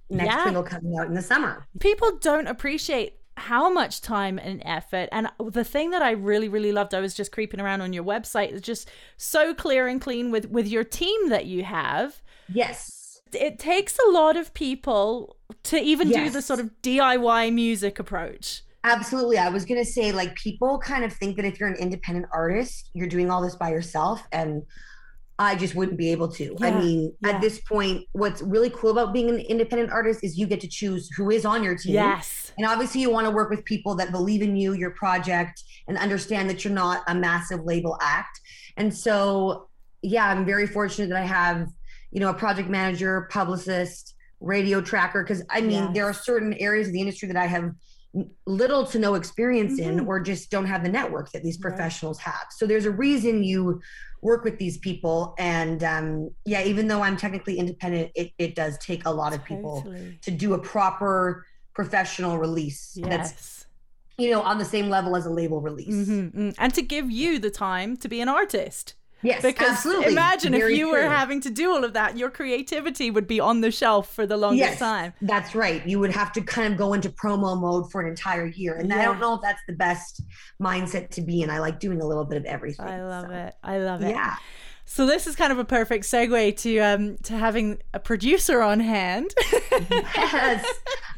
next 0.08 0.26
Yeah. 0.34 0.44
Twingle 0.46 0.66
coming 0.66 0.96
out 0.98 1.06
in 1.06 1.14
the 1.14 1.22
summer. 1.22 1.66
people 1.78 2.16
don't 2.18 2.48
appreciate 2.48 3.14
how 3.36 3.72
much 3.72 4.00
time 4.02 4.38
and 4.38 4.60
effort 4.66 5.08
and 5.12 5.28
the 5.50 5.64
thing 5.64 5.90
that 5.90 6.02
i 6.02 6.10
really 6.10 6.46
really 6.48 6.72
loved 6.72 6.92
i 6.92 7.00
was 7.00 7.14
just 7.14 7.32
creeping 7.32 7.58
around 7.58 7.80
on 7.80 7.90
your 7.92 8.04
website 8.04 8.50
is 8.52 8.60
just 8.60 8.90
so 9.16 9.54
clear 9.54 9.86
and 9.86 10.00
clean 10.02 10.30
with 10.30 10.50
with 10.50 10.66
your 10.68 10.84
team 10.84 11.30
that 11.30 11.46
you 11.46 11.62
have 11.64 12.20
Yes. 12.52 13.22
it 13.32 13.58
takes 13.58 13.96
a 14.06 14.10
lot 14.10 14.36
of 14.36 14.52
people 14.52 15.36
to 15.62 15.78
even 15.78 16.10
do 16.10 16.28
the 16.28 16.42
sort 16.42 16.60
of 16.60 16.70
diy 16.82 17.50
music 17.54 17.98
approach 17.98 18.62
Absolutely. 18.82 19.38
I 19.38 19.50
was 19.50 19.64
going 19.64 19.82
to 19.84 19.90
say, 19.90 20.10
like, 20.12 20.34
people 20.36 20.78
kind 20.78 21.04
of 21.04 21.12
think 21.12 21.36
that 21.36 21.44
if 21.44 21.60
you're 21.60 21.68
an 21.68 21.76
independent 21.76 22.26
artist, 22.32 22.90
you're 22.94 23.08
doing 23.08 23.30
all 23.30 23.42
this 23.42 23.54
by 23.54 23.70
yourself. 23.70 24.26
And 24.32 24.62
I 25.38 25.54
just 25.54 25.74
wouldn't 25.74 25.96
be 25.96 26.12
able 26.12 26.28
to. 26.28 26.54
I 26.60 26.70
mean, 26.70 27.14
yeah. 27.20 27.30
at 27.30 27.40
this 27.40 27.60
point, 27.60 28.06
what's 28.12 28.42
really 28.42 28.68
cool 28.70 28.90
about 28.90 29.14
being 29.14 29.30
an 29.30 29.38
independent 29.38 29.90
artist 29.90 30.20
is 30.22 30.38
you 30.38 30.46
get 30.46 30.60
to 30.60 30.68
choose 30.68 31.10
who 31.16 31.30
is 31.30 31.46
on 31.46 31.62
your 31.62 31.76
team. 31.76 31.94
yes 31.94 32.52
And 32.58 32.66
obviously, 32.66 33.00
you 33.00 33.10
want 33.10 33.26
to 33.26 33.30
work 33.30 33.48
with 33.48 33.64
people 33.64 33.94
that 33.96 34.12
believe 34.12 34.42
in 34.42 34.54
you, 34.54 34.74
your 34.74 34.90
project, 34.90 35.62
and 35.88 35.96
understand 35.96 36.50
that 36.50 36.62
you're 36.62 36.74
not 36.74 37.02
a 37.08 37.14
massive 37.14 37.64
label 37.64 37.98
act. 38.02 38.38
And 38.76 38.94
so, 38.94 39.68
yeah, 40.02 40.28
I'm 40.28 40.44
very 40.44 40.66
fortunate 40.66 41.08
that 41.08 41.18
I 41.18 41.26
have, 41.26 41.68
you 42.10 42.20
know, 42.20 42.28
a 42.28 42.34
project 42.34 42.68
manager, 42.68 43.26
publicist, 43.30 44.14
radio 44.40 44.82
tracker. 44.82 45.22
Because 45.22 45.42
I 45.50 45.62
mean, 45.62 45.94
there 45.94 46.04
are 46.04 46.14
certain 46.14 46.52
areas 46.54 46.88
of 46.88 46.92
the 46.92 47.00
industry 47.00 47.28
that 47.28 47.36
I 47.36 47.46
have 47.46 47.72
little 48.46 48.84
to 48.86 48.98
no 48.98 49.14
experience 49.14 49.78
in, 49.78 50.00
Mhm. 50.00 50.06
or 50.08 50.20
just 50.20 50.50
don't 50.50 50.66
have 50.66 50.82
the 50.82 50.88
network 50.88 51.30
that 51.32 51.42
these 51.44 51.56
Right. 51.56 51.70
professionals 51.70 52.18
have. 52.18 52.46
So 52.50 52.66
there's 52.66 52.84
a 52.86 52.90
reason 52.90 53.44
you 53.44 53.80
work 54.20 54.42
with 54.44 54.58
these 54.58 54.78
people. 54.78 55.34
And 55.38 55.82
um, 55.84 56.30
yeah, 56.44 56.62
even 56.64 56.88
though 56.88 57.02
I'm 57.02 57.16
technically 57.16 57.58
independent, 57.58 58.10
it, 58.14 58.32
it 58.38 58.54
does 58.54 58.76
take 58.78 59.06
a 59.06 59.10
lot 59.10 59.32
of 59.32 59.44
people 59.44 59.94
to 60.22 60.30
do 60.30 60.54
a 60.54 60.58
proper 60.58 61.46
professional 61.72 62.36
release 62.38 62.98
that's 63.00 63.30
yes 63.32 63.56
you 64.18 64.28
know 64.30 64.42
on 64.42 64.58
the 64.58 64.64
same 64.66 64.90
level 64.90 65.16
as 65.16 65.24
a 65.24 65.30
label 65.30 65.62
release 65.62 65.94
Mhm, 65.94 66.34
mm. 66.34 66.54
and 66.58 66.74
to 66.74 66.82
give 66.82 67.10
you 67.10 67.38
the 67.38 67.48
time 67.48 67.96
to 67.98 68.08
be 68.08 68.20
an 68.20 68.28
artist 68.28 68.94
yes 69.22 69.42
because 69.42 69.70
absolutely. 69.70 70.12
imagine 70.12 70.54
if 70.54 70.60
Very 70.60 70.76
you 70.76 70.90
were 70.90 71.02
having 71.02 71.40
to 71.42 71.50
do 71.50 71.70
all 71.70 71.84
of 71.84 71.92
that 71.92 72.16
your 72.16 72.30
creativity 72.30 73.10
would 73.10 73.26
be 73.26 73.40
on 73.40 73.60
the 73.60 73.70
shelf 73.70 74.12
for 74.12 74.26
the 74.26 74.36
longest 74.36 74.60
yes 74.60 74.78
time. 74.78 75.12
that's 75.22 75.54
right. 75.54 75.86
You 75.86 75.98
would 76.00 76.12
have 76.12 76.32
to 76.32 76.40
kind 76.40 76.72
of 76.72 76.78
go 76.78 76.94
into 76.94 77.10
promo 77.10 77.58
mode 77.58 77.90
for 77.90 78.00
an 78.00 78.08
entire 78.08 78.46
year. 78.46 78.76
And 78.76 78.92
i 78.92 79.04
don't 79.04 79.20
know 79.20 79.34
if 79.34 79.42
that's 79.42 79.62
the 79.66 79.74
best 79.74 80.22
mindset 80.60 81.10
to 81.10 81.22
be 81.22 81.42
in. 81.42 81.50
I 81.50 81.58
like 81.58 81.80
doing 81.80 82.00
a 82.00 82.06
little 82.06 82.24
bit 82.24 82.38
of 82.38 82.44
everything 82.44 82.86
I 82.86 83.02
love 83.02 83.26
so, 83.26 83.32
it. 83.32 83.54
I 83.62 83.78
love 83.78 84.02
it. 84.02 84.10
yeah. 84.10 84.36
So 84.84 85.06
this 85.06 85.28
is 85.28 85.36
kind 85.36 85.52
of 85.52 85.58
a 85.60 85.64
perfect 85.64 86.04
segue 86.04 86.56
to 86.62 86.78
um 86.80 87.16
to 87.18 87.34
having 87.34 87.78
a 87.94 88.00
producer 88.00 88.60
on 88.60 88.80
hand. 88.80 89.30
yes. 89.70 90.66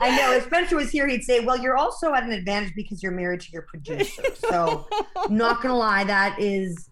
I 0.00 0.16
know. 0.16 0.32
If 0.32 0.44
spencer 0.44 0.76
was 0.76 0.90
here 0.90 1.06
he'd 1.08 1.22
say 1.22 1.40
well 1.40 1.58
you're 1.58 1.76
also 1.76 2.12
at 2.12 2.22
an 2.22 2.32
advantage 2.32 2.74
because 2.74 3.02
you're 3.02 3.12
married 3.12 3.40
to 3.40 3.50
your 3.50 3.62
producer. 3.62 4.22
So 4.34 4.86
not 5.30 5.62
gonna 5.62 5.76
lie 5.76 6.04
that 6.04 6.38
is 6.38 6.90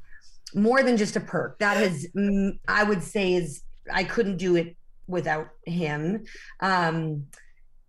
more 0.54 0.82
than 0.82 0.96
just 0.96 1.16
a 1.16 1.20
perk. 1.20 1.58
That 1.58 1.82
is 1.82 2.08
mm, 2.16 2.58
i 2.68 2.82
would 2.82 3.02
say 3.02 3.34
is 3.34 3.62
i 3.92 4.04
couldn't 4.04 4.36
do 4.36 4.56
it 4.56 4.76
without 5.06 5.48
him. 5.66 6.24
Um 6.60 7.26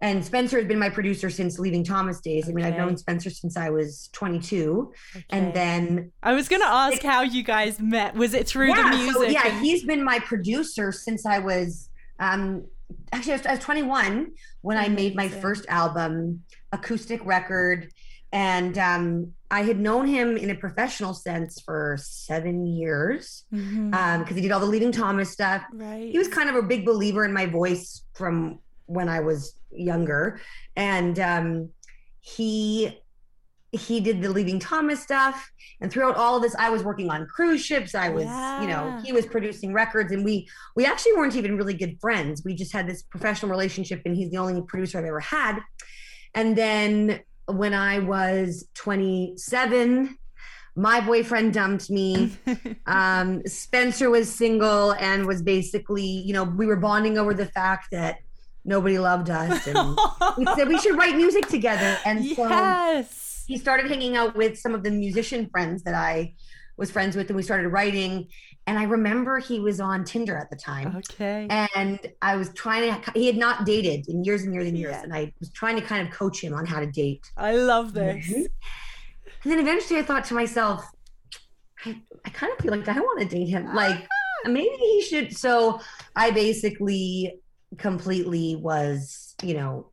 and 0.03 0.25
spencer 0.25 0.57
has 0.57 0.67
been 0.67 0.79
my 0.79 0.89
producer 0.89 1.29
since 1.29 1.59
leaving 1.59 1.83
thomas 1.83 2.19
days. 2.21 2.49
I 2.49 2.51
mean 2.51 2.65
i've 2.65 2.77
known 2.77 2.97
spencer 2.97 3.29
since 3.29 3.57
i 3.57 3.69
was 3.69 4.09
22 4.13 4.93
and 5.29 5.53
then 5.53 6.11
I 6.23 6.33
was 6.33 6.47
gonna 6.47 6.65
ask 6.65 7.01
how 7.01 7.21
you 7.21 7.43
guys 7.43 7.79
met. 7.79 8.15
Was 8.15 8.33
it 8.33 8.47
through 8.47 8.69
yeah, 8.69 8.91
the 8.91 8.97
music? 8.97 9.15
so, 9.15 9.23
yeah 9.23 9.47
and- 9.47 9.65
he's 9.65 9.83
been 9.83 10.03
my 10.03 10.19
producer 10.19 10.91
since 10.91 11.25
i 11.25 11.39
was 11.39 11.89
um 12.19 12.65
actually 13.13 13.33
i 13.33 13.37
was, 13.37 13.45
I 13.45 13.51
was 13.51 13.59
21 13.59 14.31
when 14.61 14.77
i 14.77 14.87
made 14.87 15.15
my 15.15 15.27
first 15.27 15.65
album 15.69 16.43
acoustic 16.71 17.23
record 17.25 17.91
and 18.31 18.77
um 18.77 19.33
i 19.49 19.61
had 19.63 19.79
known 19.79 20.07
him 20.07 20.37
in 20.37 20.49
a 20.49 20.55
professional 20.55 21.13
sense 21.13 21.59
for 21.61 21.97
seven 21.99 22.65
years 22.65 23.43
Mhm. 23.53 23.93
um 23.93 24.19
because 24.21 24.35
he 24.35 24.41
did 24.41 24.51
all 24.51 24.59
the 24.59 24.65
leaving 24.65 24.91
thomas 24.91 25.29
stuff 25.31 25.61
right. 25.73 26.09
he 26.11 26.17
was 26.17 26.27
kind 26.27 26.49
of 26.49 26.55
a 26.55 26.61
big 26.61 26.85
believer 26.85 27.25
in 27.25 27.33
my 27.33 27.45
voice 27.45 28.03
from 28.13 28.59
when 28.87 29.07
I 29.07 29.21
was 29.21 29.55
younger, 29.71 30.41
and 30.75 31.17
um, 31.17 31.69
he 32.19 32.99
he 33.71 34.01
did 34.01 34.21
the 34.21 34.29
leaving 34.29 34.59
Thomas 34.59 34.99
stuff. 35.01 35.49
And 35.79 35.89
throughout 35.89 36.17
all 36.17 36.35
of 36.35 36.41
this, 36.43 36.53
I 36.59 36.69
was 36.69 36.83
working 36.83 37.09
on 37.09 37.25
cruise 37.25 37.63
ships. 37.63 37.95
I 37.95 38.09
was, 38.09 38.25
you 38.25 38.67
know, 38.67 38.99
he 39.05 39.13
was 39.13 39.25
producing 39.25 39.71
records, 39.71 40.11
and 40.11 40.25
we 40.25 40.45
we 40.75 40.85
actually 40.85 41.13
weren't 41.13 41.37
even 41.37 41.55
really 41.55 41.73
good 41.73 41.97
friends. 42.01 42.43
We 42.43 42.53
just 42.53 42.73
had 42.73 42.85
this 42.85 43.01
professional 43.03 43.49
relationship, 43.49 44.01
and 44.03 44.13
he's 44.13 44.29
the 44.29 44.37
only 44.39 44.61
producer 44.67 44.99
I've 44.99 45.05
ever 45.05 45.21
had. 45.21 45.59
And 46.35 46.57
then 46.57 47.21
when 47.47 47.73
I 47.73 47.99
was 47.99 48.67
27. 48.75 50.17
My 50.75 51.01
boyfriend 51.01 51.53
dumped 51.53 51.89
me 51.89 52.37
um, 52.85 53.45
Spencer 53.45 54.09
was 54.09 54.33
single 54.33 54.93
and 54.93 55.25
was 55.25 55.41
basically, 55.41 56.03
you 56.03 56.33
know, 56.33 56.43
we 56.43 56.65
were 56.65 56.77
bonding 56.77 57.17
over 57.17 57.33
the 57.33 57.45
fact 57.45 57.87
that 57.91 58.19
nobody 58.63 58.97
loved 58.97 59.29
us. 59.29 59.67
And 59.67 59.97
we 60.37 60.45
said 60.55 60.67
we 60.67 60.79
should 60.79 60.97
write 60.97 61.15
music 61.15 61.47
together. 61.47 61.97
And 62.05 62.25
so 62.25 63.05
he 63.47 63.57
started 63.57 63.89
hanging 63.89 64.15
out 64.15 64.35
with 64.35 64.57
some 64.57 64.73
of 64.73 64.83
the 64.83 64.91
musician 64.91 65.49
friends 65.49 65.83
that 65.83 65.93
I 65.93 66.35
was 66.77 66.91
friends 66.91 67.15
with, 67.15 67.27
and 67.29 67.35
we 67.35 67.43
started 67.43 67.69
writing. 67.69 68.27
And 68.67 68.77
I 68.77 68.83
remember 68.83 69.39
he 69.39 69.59
was 69.59 69.79
on 69.79 70.03
Tinder 70.03 70.37
at 70.37 70.49
the 70.49 70.55
time. 70.55 70.95
Okay. 70.97 71.47
And 71.75 71.99
I 72.21 72.35
was 72.35 72.53
trying 72.53 73.01
to, 73.01 73.11
he 73.13 73.25
had 73.25 73.37
not 73.37 73.65
dated 73.65 74.07
in 74.07 74.23
years 74.23 74.43
and 74.43 74.53
years 74.53 74.67
and 74.67 74.77
years. 74.77 74.93
Yeah. 74.93 75.03
And 75.03 75.13
I 75.13 75.33
was 75.39 75.51
trying 75.51 75.75
to 75.75 75.81
kind 75.81 76.07
of 76.07 76.13
coach 76.13 76.43
him 76.43 76.53
on 76.53 76.65
how 76.65 76.79
to 76.79 76.85
date. 76.85 77.29
I 77.37 77.55
love 77.55 77.93
this. 77.93 78.27
Mhm. 78.27 78.45
And 79.43 79.51
then 79.51 79.59
eventually 79.59 79.99
I 79.99 80.03
thought 80.03 80.25
to 80.25 80.35
myself, 80.35 80.85
I, 81.85 81.99
I 82.23 82.29
kind 82.29 82.53
of 82.53 82.59
feel 82.59 82.71
like 82.71 82.87
I 82.87 82.93
don't 82.93 83.03
want 83.03 83.21
to 83.21 83.35
date 83.35 83.49
him. 83.49 83.73
Like 83.73 84.07
maybe 84.45 84.69
he 84.69 85.01
should. 85.01 85.35
So 85.35 85.81
I 86.15 86.29
basically 86.29 87.39
completely 87.77 88.55
was, 88.55 89.35
you 89.41 89.55
know, 89.55 89.89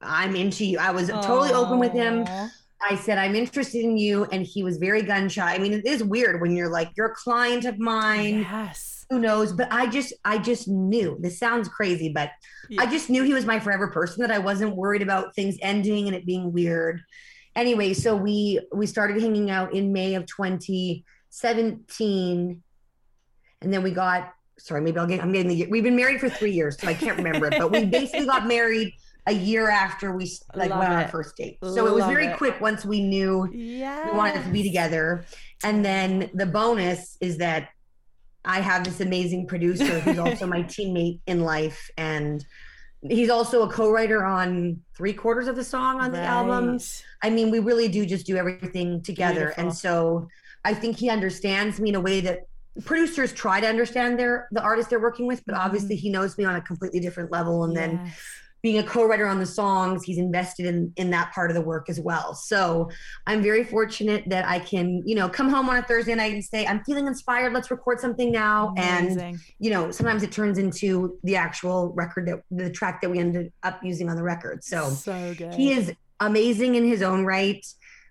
I'm 0.00 0.36
into 0.36 0.64
you. 0.64 0.78
I 0.78 0.92
was 0.92 1.08
totally 1.08 1.52
open 1.52 1.78
with 1.78 1.92
him. 1.92 2.24
I 2.88 2.96
said, 2.96 3.18
I'm 3.18 3.34
interested 3.34 3.84
in 3.84 3.96
you. 3.96 4.24
And 4.26 4.44
he 4.44 4.62
was 4.62 4.78
very 4.78 5.02
gun 5.02 5.28
shy. 5.28 5.54
I 5.54 5.58
mean, 5.58 5.72
it 5.72 5.86
is 5.86 6.02
weird 6.02 6.40
when 6.40 6.56
you're 6.56 6.70
like, 6.70 6.90
you're 6.96 7.08
a 7.08 7.14
client 7.14 7.64
of 7.64 7.78
mine. 7.78 8.40
Yes. 8.40 9.06
Who 9.10 9.18
knows? 9.18 9.52
But 9.52 9.72
I 9.72 9.88
just, 9.88 10.12
I 10.24 10.38
just 10.38 10.68
knew 10.68 11.16
this 11.20 11.38
sounds 11.38 11.68
crazy, 11.68 12.08
but 12.08 12.30
Yeah. 12.68 12.82
I 12.82 12.86
just 12.86 13.10
knew 13.10 13.22
he 13.22 13.34
was 13.34 13.44
my 13.44 13.60
forever 13.60 13.88
person 13.88 14.22
that 14.22 14.30
I 14.30 14.38
wasn't 14.38 14.76
worried 14.76 15.02
about 15.02 15.34
things 15.34 15.56
ending 15.60 16.06
and 16.06 16.16
it 16.16 16.24
being 16.26 16.52
weird. 16.52 17.02
Anyway, 17.54 17.92
so 17.92 18.16
we 18.16 18.60
we 18.72 18.86
started 18.86 19.20
hanging 19.20 19.50
out 19.50 19.74
in 19.74 19.92
May 19.92 20.14
of 20.14 20.24
2017. 20.26 22.62
And 23.60 23.72
then 23.72 23.82
we 23.82 23.90
got 23.90 24.32
sorry, 24.58 24.80
maybe 24.80 24.98
I'll 24.98 25.06
get 25.06 25.22
I'm 25.22 25.32
getting 25.32 25.48
the 25.48 25.54
year. 25.54 25.68
We've 25.70 25.84
been 25.84 25.96
married 25.96 26.18
for 26.20 26.30
three 26.30 26.52
years, 26.52 26.80
so 26.80 26.88
I 26.88 26.94
can't 26.94 27.18
remember 27.18 27.46
it, 27.46 27.54
but 27.58 27.70
we 27.70 27.84
basically 27.84 28.24
got 28.26 28.46
married 28.46 28.94
a 29.26 29.32
year 29.32 29.68
after 29.70 30.16
we 30.16 30.30
like 30.54 30.70
Love 30.70 30.80
went 30.80 30.92
on 30.92 30.98
it. 31.00 31.02
our 31.04 31.08
first 31.08 31.36
date. 31.36 31.58
So 31.62 31.86
it 31.86 31.92
was 31.92 32.00
Love 32.00 32.10
very 32.10 32.26
it. 32.26 32.36
quick 32.36 32.60
once 32.60 32.84
we 32.84 33.00
knew 33.00 33.48
Yeah. 33.52 34.10
we 34.10 34.16
wanted 34.16 34.42
to 34.44 34.50
be 34.50 34.62
together. 34.62 35.24
And 35.62 35.84
then 35.84 36.30
the 36.34 36.46
bonus 36.46 37.16
is 37.20 37.38
that 37.38 37.68
I 38.44 38.60
have 38.60 38.84
this 38.84 39.00
amazing 39.00 39.46
producer 39.46 40.00
who's 40.00 40.18
also 40.26 40.46
my 40.46 40.64
teammate 40.64 41.20
in 41.26 41.42
life. 41.42 41.88
And 41.96 42.44
he's 43.02 43.30
also 43.30 43.62
a 43.62 43.68
co 43.68 43.90
writer 43.92 44.24
on 44.24 44.80
three 44.96 45.12
quarters 45.12 45.46
of 45.46 45.54
the 45.54 45.64
song 45.64 46.00
on 46.00 46.10
the 46.10 46.20
album. 46.20 46.80
I 47.22 47.30
mean, 47.30 47.50
we 47.50 47.60
really 47.60 47.88
do 47.88 48.04
just 48.04 48.26
do 48.26 48.36
everything 48.36 49.02
together. 49.02 49.46
Beautiful. 49.46 49.64
And 49.64 49.74
so 49.74 50.28
I 50.64 50.74
think 50.74 50.96
he 50.96 51.10
understands 51.10 51.78
me 51.80 51.90
in 51.90 51.94
a 51.94 52.00
way 52.00 52.20
that 52.22 52.40
producers 52.84 53.32
try 53.32 53.60
to 53.60 53.66
understand 53.66 54.18
their 54.18 54.48
the 54.50 54.62
artist 54.62 54.90
they're 54.90 55.00
working 55.00 55.26
with, 55.26 55.44
but 55.46 55.54
obviously 55.54 55.94
mm-hmm. 55.94 56.02
he 56.02 56.10
knows 56.10 56.36
me 56.38 56.44
on 56.44 56.56
a 56.56 56.60
completely 56.60 56.98
different 57.00 57.30
level. 57.30 57.64
And 57.64 57.76
then 57.76 58.00
Yes. 58.04 58.18
Being 58.62 58.78
a 58.78 58.82
co-writer 58.82 59.26
on 59.26 59.40
the 59.40 59.46
songs 59.46 60.04
he's 60.04 60.18
invested 60.18 60.66
in 60.66 60.92
in 60.96 61.10
that 61.10 61.32
part 61.32 61.50
of 61.50 61.54
the 61.54 61.60
work 61.60 61.90
as 61.90 62.00
well. 62.00 62.34
So 62.34 62.88
i'm 63.26 63.42
very 63.42 63.64
fortunate 63.64 64.22
that 64.28 64.46
i 64.48 64.58
can 64.58 65.02
you 65.04 65.14
know 65.14 65.28
come 65.28 65.48
home 65.48 65.68
on 65.68 65.76
a 65.76 65.82
thursday 65.82 66.14
night 66.14 66.32
and 66.32 66.44
say 66.44 66.66
i'm 66.66 66.82
feeling 66.84 67.06
inspired. 67.06 67.52
Let's 67.52 67.70
record 67.70 68.00
something 68.00 68.30
now. 68.30 68.72
And 68.76 69.38
you 69.58 69.70
know 69.70 69.90
sometimes 69.90 70.22
it 70.22 70.32
turns 70.32 70.58
into 70.58 71.18
the 71.24 71.36
actual 71.36 71.92
record 71.94 72.28
that 72.28 72.42
the 72.50 72.70
track 72.70 73.00
that 73.02 73.10
we 73.10 73.18
ended 73.18 73.52
up 73.62 73.80
using 73.82 74.08
on 74.08 74.16
the 74.16 74.22
record. 74.22 74.64
So 74.64 74.88
so 74.90 75.34
he 75.54 75.72
is 75.72 75.92
amazing 76.20 76.76
in 76.76 76.84
his 76.84 77.02
own 77.02 77.24
right. 77.24 77.64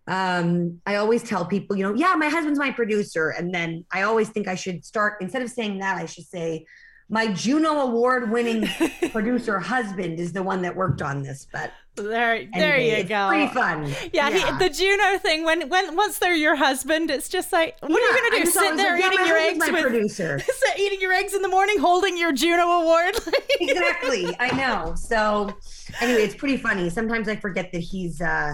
Um 0.07 0.81
i 0.85 0.95
always 0.95 1.23
tell 1.23 1.45
people 1.45 1.77
you 1.77 1.83
know 1.83 1.93
yeah 1.93 2.15
my 2.15 2.27
husband's 2.27 2.59
my 2.59 2.71
producer. 2.71 3.29
And 3.29 3.53
then 3.53 3.85
i 3.91 4.01
always 4.01 4.29
think 4.29 4.47
i 4.47 4.55
should 4.55 4.83
start 4.83 5.21
instead 5.21 5.41
of 5.41 5.49
saying 5.49 5.79
that 5.79 5.97
i 5.97 6.05
should 6.05 6.25
say 6.25 6.65
my 7.11 7.27
juno 7.27 7.81
award 7.81 8.31
winning 8.31 8.67
producer 9.11 9.59
husband 9.59 10.19
is 10.19 10.33
the 10.33 10.41
one 10.41 10.61
that 10.63 10.75
worked 10.75 11.01
on 11.01 11.21
this 11.21 11.45
but 11.51 11.71
there, 11.95 12.05
there 12.05 12.75
anyway, 12.75 12.87
you 12.87 12.95
it's 12.95 13.09
go. 13.09 13.27
pretty 13.27 13.53
fun 13.53 13.93
Yeah, 14.13 14.29
He, 14.29 14.39
the 14.65 14.69
Juno 14.73 15.17
thing. 15.19 15.43
When 15.43 15.67
when 15.67 15.97
once 15.97 16.19
they're 16.19 16.33
your 16.33 16.55
husband, 16.55 17.11
it's 17.11 17.27
just 17.27 17.51
like, 17.51 17.75
what 17.81 17.91
are 17.91 17.99
you 17.99 18.15
gonna 18.15 18.35
do? 18.37 18.43
just 18.43 18.57
Sit 18.57 18.77
there 18.77 18.93
like, 18.93 19.01
yeah, 19.01 19.07
eating 19.07 19.19
my 19.19 19.27
your 19.27 19.37
eggs 19.37 19.59
my 19.59 19.71
with 19.71 19.81
producer 19.81 20.39
sit 20.39 20.79
eating 20.79 21.01
your 21.01 21.11
eggs 21.11 21.33
in 21.33 21.41
the 21.41 21.49
morning, 21.49 21.77
holding 21.79 22.17
your 22.17 22.31
Juno 22.31 22.63
award. 22.63 23.15
exactly 23.59 24.25
i 24.39 24.49
know 24.55 24.95
so 24.95 25.53
anyway 25.99 26.21
it's 26.21 26.33
pretty 26.35 26.55
funny 26.57 26.89
sometimes 26.89 27.27
i 27.27 27.35
forget 27.35 27.73
that 27.73 27.79
he's 27.79 28.21
uh 28.21 28.53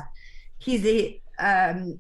he's 0.58 0.84
a 0.86 1.22
um 1.38 2.00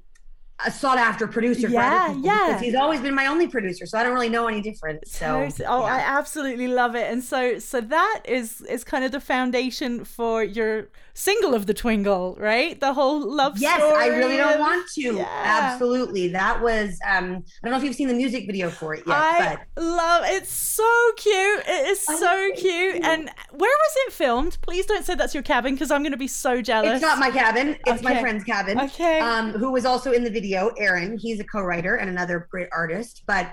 a 0.65 0.71
sought 0.71 0.97
after 0.97 1.27
producer 1.27 1.67
Yeah, 1.67 1.79
for 1.79 2.05
other 2.05 2.13
people 2.15 2.25
yeah. 2.25 2.47
because 2.47 2.61
he's 2.61 2.75
always 2.75 2.99
been 3.01 3.13
my 3.13 3.27
only 3.27 3.47
producer 3.47 3.85
so 3.85 3.97
i 3.97 4.03
don't 4.03 4.13
really 4.13 4.29
know 4.29 4.47
any 4.47 4.61
different 4.61 5.07
so 5.07 5.47
oh, 5.67 5.83
I 5.83 5.99
absolutely 5.99 6.67
love 6.67 6.95
it. 6.95 7.11
And 7.11 7.23
so, 7.23 7.59
so 7.59 7.81
that 7.81 8.21
is 8.25 8.61
is 8.61 8.83
kind 8.83 9.03
of 9.03 9.11
the 9.11 9.19
foundation 9.19 10.03
for 10.05 10.43
your 10.43 10.89
single 11.19 11.55
of 11.55 11.65
the 11.65 11.73
Twingle, 11.73 12.39
right? 12.39 12.79
The 12.79 12.93
whole 12.93 13.19
love 13.35 13.57
yes 13.57 13.79
story. 13.81 14.03
i 14.03 14.07
really 14.07 14.37
don't 14.37 14.59
want 14.59 14.87
to 14.95 15.01
Yeah. 15.15 15.27
absolutely 15.73 16.27
that 16.29 16.61
was 16.61 16.99
um 17.09 17.43
i 17.63 17.67
don't 17.67 17.71
know 17.71 17.77
if 17.77 17.83
you've 17.83 17.95
seen 17.95 18.07
the 18.07 18.13
music 18.13 18.45
video 18.45 18.69
for 18.69 18.93
it 18.93 19.03
yet 19.07 19.15
I 19.17 19.57
but 19.75 19.83
love 19.83 20.23
it's 20.27 20.51
so 20.51 20.87
cute. 21.17 21.63
It 21.67 21.87
is 21.87 22.05
Oh, 22.07 22.17
so 22.19 22.49
cute. 22.55 22.95
you. 22.97 23.01
And 23.03 23.29
where 23.51 23.77
was 23.83 23.93
it 24.05 24.13
filmed? 24.13 24.57
Please 24.61 24.85
don't 24.85 25.03
say 25.03 25.15
that's 25.15 25.33
your 25.33 25.43
cabin 25.43 25.73
because 25.73 25.89
I'm 25.89 26.03
going 26.03 26.11
to 26.11 26.17
be 26.17 26.27
so 26.27 26.61
jealous. 26.61 26.93
it's 26.93 27.01
not 27.01 27.17
my 27.17 27.31
cabin 27.31 27.77
it's 27.87 28.03
my 28.03 28.19
friend's 28.19 28.43
cabin 28.43 28.79
Okay. 28.79 29.19
um, 29.19 29.51
who 29.53 29.71
was 29.71 29.85
also 29.85 30.11
in 30.11 30.23
the 30.23 30.29
video, 30.29 30.67
Aaron. 30.77 31.17
He's 31.17 31.39
a 31.39 31.43
co-writer 31.43 31.95
and 31.95 32.09
another 32.11 32.47
great 32.51 32.69
artist, 32.71 33.23
but 33.25 33.47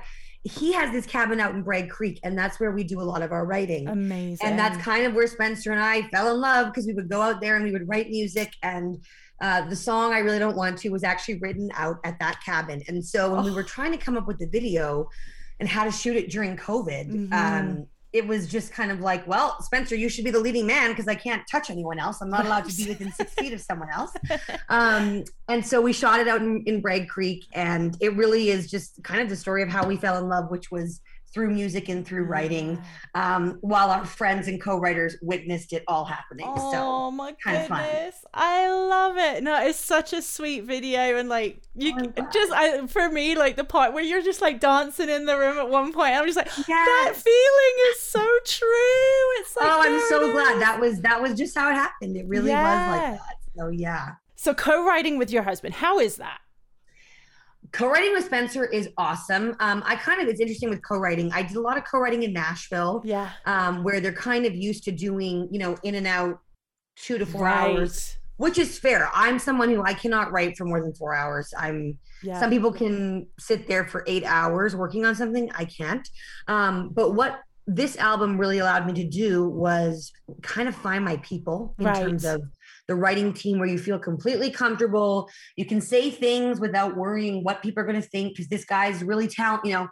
he 0.45 0.73
has 0.75 0.93
this 0.93 1.07
cabin 1.07 1.41
out 1.41 1.55
in 1.55 1.63
Bragg 1.63 1.89
Creek, 1.91 2.21
and 2.23 2.37
that's 2.39 2.61
where 2.61 2.71
we 2.73 2.85
do 2.85 3.01
a 3.01 3.03
lot 3.03 3.23
of 3.23 3.33
our 3.33 3.47
writing. 3.47 3.89
Amazing. 3.89 4.47
and 4.47 4.59
that's 4.59 4.77
kind 4.79 5.07
of 5.07 5.15
where 5.15 5.27
Spencer 5.27 5.73
and 5.73 5.81
I 5.83 6.03
fell 6.09 6.33
in 6.35 6.41
love 6.41 6.67
because 6.69 6.87
we 6.87 6.93
would 6.93 7.09
go 7.09 7.23
out 7.23 7.41
there 7.41 7.57
and 7.57 7.65
we 7.65 7.73
would 7.73 7.89
write 7.89 8.11
music. 8.11 8.53
And 8.63 9.03
uh, 9.41 9.69
the 9.69 9.77
song 9.77 10.13
"I 10.13 10.19
Really 10.19 10.39
Don't 10.39 10.57
Want 10.57 10.79
to" 10.79 10.91
was 10.91 11.03
actually 11.03 11.39
written 11.39 11.71
out 11.75 11.97
at 12.05 12.19
that 12.21 12.41
cabin. 12.45 12.83
And 12.89 13.05
so 13.05 13.35
when 13.35 13.45
we 13.45 13.51
Oh. 13.51 13.55
were 13.55 13.63
trying 13.63 13.93
to 13.93 13.99
come 13.99 14.17
up 14.17 14.27
with 14.27 14.39
the 14.39 14.47
video 14.47 15.09
and 15.61 15.69
how 15.69 15.85
to 15.85 15.91
shoot 15.91 16.17
it 16.17 16.31
during 16.31 16.57
COVID, 16.57 17.11
Mhm. 17.11 17.33
um, 17.33 17.87
it 18.15 18.25
was 18.25 18.47
just 18.47 18.73
kind 18.73 18.93
of 18.93 19.01
like, 19.01 19.27
well, 19.27 19.61
Spencer, 19.61 19.97
you 19.97 20.09
should 20.09 20.25
be 20.25 20.31
the 20.31 20.39
leading 20.39 20.67
man 20.67 20.91
because 20.91 21.09
I 21.09 21.17
can't 21.17 21.43
touch 21.51 21.69
anyone 21.69 21.99
else. 21.99 22.23
I'm 22.23 22.31
not 22.31 22.47
allowed 22.47 22.65
to 22.67 22.77
be 22.77 22.89
within 22.89 23.11
six 23.11 23.35
feet 23.35 23.53
of 23.53 23.61
someone 23.69 23.89
else. 23.93 24.13
Um, 24.69 25.25
and 25.49 25.67
so 25.67 25.81
we 25.81 25.93
shot 25.93 26.21
it 26.21 26.29
out 26.29 26.41
in, 26.41 26.63
in 26.65 26.81
Bragg 26.81 27.09
Creek, 27.09 27.45
and 27.53 27.97
it 28.01 28.15
really 28.15 28.51
is 28.51 28.71
just 28.71 29.03
kind 29.03 29.21
of 29.21 29.29
the 29.29 29.35
story 29.35 29.65
of 29.65 29.69
how 29.69 29.85
we 29.85 29.97
fell 29.97 30.17
in 30.19 30.29
love, 30.29 30.49
which 30.49 30.71
was 30.71 31.01
through 31.35 31.51
music 31.51 31.89
and 31.89 32.07
through 32.07 32.25
writing, 32.25 32.81
um, 33.15 33.59
while 33.61 33.91
our 33.91 34.07
friends 34.07 34.47
and 34.49 34.61
co-writers 34.63 35.17
witnessed 35.21 35.73
it 35.73 35.83
all 35.89 36.05
happening. 36.05 36.47
Oh 36.49 36.71
so 36.73 37.11
my 37.11 37.33
kinda 37.33 37.67
fun. 37.69 37.83
goodness. 37.83 38.25
I 38.33 38.69
love 38.71 39.17
it. 39.19 39.43
No, 39.43 39.61
it's 39.63 39.79
such 39.79 40.13
a 40.13 40.23
sweet 40.23 40.61
video 40.65 41.19
and 41.19 41.29
like 41.29 41.61
you 41.75 41.93
Oh, 42.17 42.23
just 42.33 42.53
I 42.53 42.87
for 42.87 43.09
me 43.11 43.35
like 43.37 43.57
the 43.57 43.65
part 43.65 43.93
where 43.93 44.05
you're 44.05 44.23
just 44.23 44.41
like 44.41 44.61
dancing 44.61 45.09
in 45.09 45.27
the 45.27 45.37
room 45.37 45.59
at 45.59 45.69
one 45.69 45.93
point. 45.93 46.15
I'm 46.15 46.25
just 46.27 46.37
like 46.37 46.51
that 46.55 47.13
feeling 47.15 47.91
is 47.91 48.01
so 48.01 48.25
true. 48.45 49.41
It's 49.41 49.57
like 49.57 49.71
oh, 49.71 49.81
I'm 49.83 50.01
so 50.09 50.29
it 50.29 50.33
glad 50.33 50.61
that 50.63 50.79
was 50.81 51.01
that 51.01 51.21
was 51.21 51.35
just 51.35 51.57
how 51.57 51.69
it 51.71 51.75
happened. 51.75 52.17
It 52.17 52.27
really 52.29 52.53
was 52.53 52.87
like 52.87 53.19
that. 53.19 53.21
So 53.57 53.69
yeah. 53.69 54.15
So 54.37 54.55
co-writing 54.55 55.19
with 55.19 55.31
your 55.31 55.43
husband, 55.43 55.75
how 55.75 55.99
is 55.99 56.17
that? 56.17 56.39
Co-writing 57.75 58.13
with 58.13 58.25
Spencer 58.25 58.65
is 58.67 58.89
awesome. 58.97 59.57
Um, 59.59 59.83
I 59.85 59.97
kind 59.97 60.23
of 60.23 60.29
it's 60.29 60.39
interesting 60.41 60.71
with 60.71 60.81
co-writing. 60.87 61.33
I 61.33 61.43
did 61.43 61.57
a 61.57 61.61
lot 61.61 61.77
of 61.77 61.83
co-writing 61.85 62.23
in 62.23 62.33
Nashville, 62.33 63.03
Yeah. 63.05 63.31
um, 63.47 63.83
where 63.83 63.99
they're 63.99 64.13
kind 64.13 64.47
of 64.47 64.55
used 64.55 64.85
to 64.85 64.93
doing, 64.93 65.49
you 65.51 65.59
know, 65.59 65.77
in 65.83 65.97
and 65.97 66.07
out 66.07 66.39
two 66.95 67.19
to 67.19 67.27
four 67.27 67.49
hours, 67.49 68.17
which 68.37 68.59
is 68.59 68.79
fair. 68.79 69.11
I'm 69.13 69.41
someone 69.41 69.71
who 69.71 69.83
I 69.83 69.93
cannot 69.93 70.31
write 70.31 70.57
for 70.57 70.65
more 70.67 70.81
than 70.81 70.95
four 70.95 71.15
hours. 71.17 71.53
I'm 71.59 71.99
Yeah. 72.23 72.39
some 72.39 72.49
people 72.51 72.73
can 72.73 73.27
sit 73.41 73.67
there 73.67 73.85
for 73.89 74.05
eight 74.07 74.23
hours 74.25 74.77
working 74.77 75.05
on 75.05 75.17
something. 75.17 75.51
I 75.57 75.65
can't. 75.65 76.09
Um, 76.47 76.91
but 76.91 77.15
what 77.17 77.41
this 77.67 77.97
album 77.97 78.39
really 78.39 78.59
allowed 78.61 78.87
me 78.87 78.93
to 78.93 79.05
do 79.09 79.49
was 79.49 80.13
kind 80.43 80.69
of 80.69 80.77
find 80.77 81.05
my 81.05 81.17
people 81.19 81.75
in 81.81 81.87
Right. 81.87 81.97
terms 81.97 82.25
of 82.25 82.41
the 82.89 82.95
writing 82.95 83.33
team 83.33 83.59
where 83.59 83.69
you 83.69 83.79
feel 83.79 83.99
completely 83.99 84.51
comfortable. 84.51 85.29
You 85.57 85.67
can 85.67 85.81
say 85.81 86.11
things 86.11 86.61
without 86.61 86.97
worrying 86.97 87.43
what 87.43 87.63
people 87.63 87.83
are 87.83 87.87
going 87.87 88.01
to 88.01 88.09
think 88.09 88.33
because 88.35 88.49
this 88.49 88.65
guy's 88.65 89.03
really 89.03 89.29
talented. 89.29 89.71
You 89.71 89.77
know, 89.77 89.89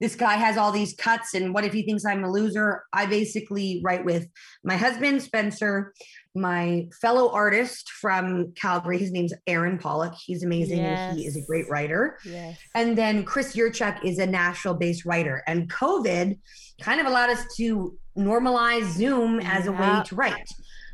this 0.00 0.14
guy 0.14 0.34
has 0.34 0.56
all 0.58 0.72
these 0.72 0.94
cuts, 0.94 1.32
and 1.34 1.54
what 1.54 1.64
if 1.64 1.72
he 1.72 1.82
thinks 1.82 2.04
I'm 2.04 2.22
a 2.22 2.30
loser? 2.30 2.82
I 2.92 3.06
basically 3.06 3.80
write 3.82 4.04
with 4.04 4.28
my 4.62 4.76
husband, 4.76 5.22
Spencer, 5.22 5.94
my 6.34 6.86
fellow 7.00 7.30
artist 7.32 7.90
from 7.90 8.52
Calgary. 8.52 8.98
His 8.98 9.10
name's 9.10 9.32
Aaron 9.46 9.78
Pollock. 9.78 10.14
He's 10.14 10.44
amazing 10.44 10.80
and 10.80 11.18
he 11.18 11.26
is 11.26 11.36
a 11.36 11.42
great 11.46 11.68
writer. 11.70 12.18
yes. 12.26 12.58
And 12.74 12.96
then 12.96 13.24
Chris 13.24 13.56
Yurchuk 13.56 14.04
is 14.04 14.18
a 14.18 14.26
Nashville 14.26 14.74
based 14.74 15.06
writer. 15.06 15.42
And 15.46 15.70
COVID 15.70 16.38
kind 16.80 17.00
of 17.00 17.06
allowed 17.06 17.30
us 17.30 17.42
to 17.56 17.96
normalize 18.18 18.90
Zoom 18.92 19.40
as 19.40 19.66
a 19.66 19.72
way 19.72 20.02
to 20.04 20.14
write. 20.14 20.46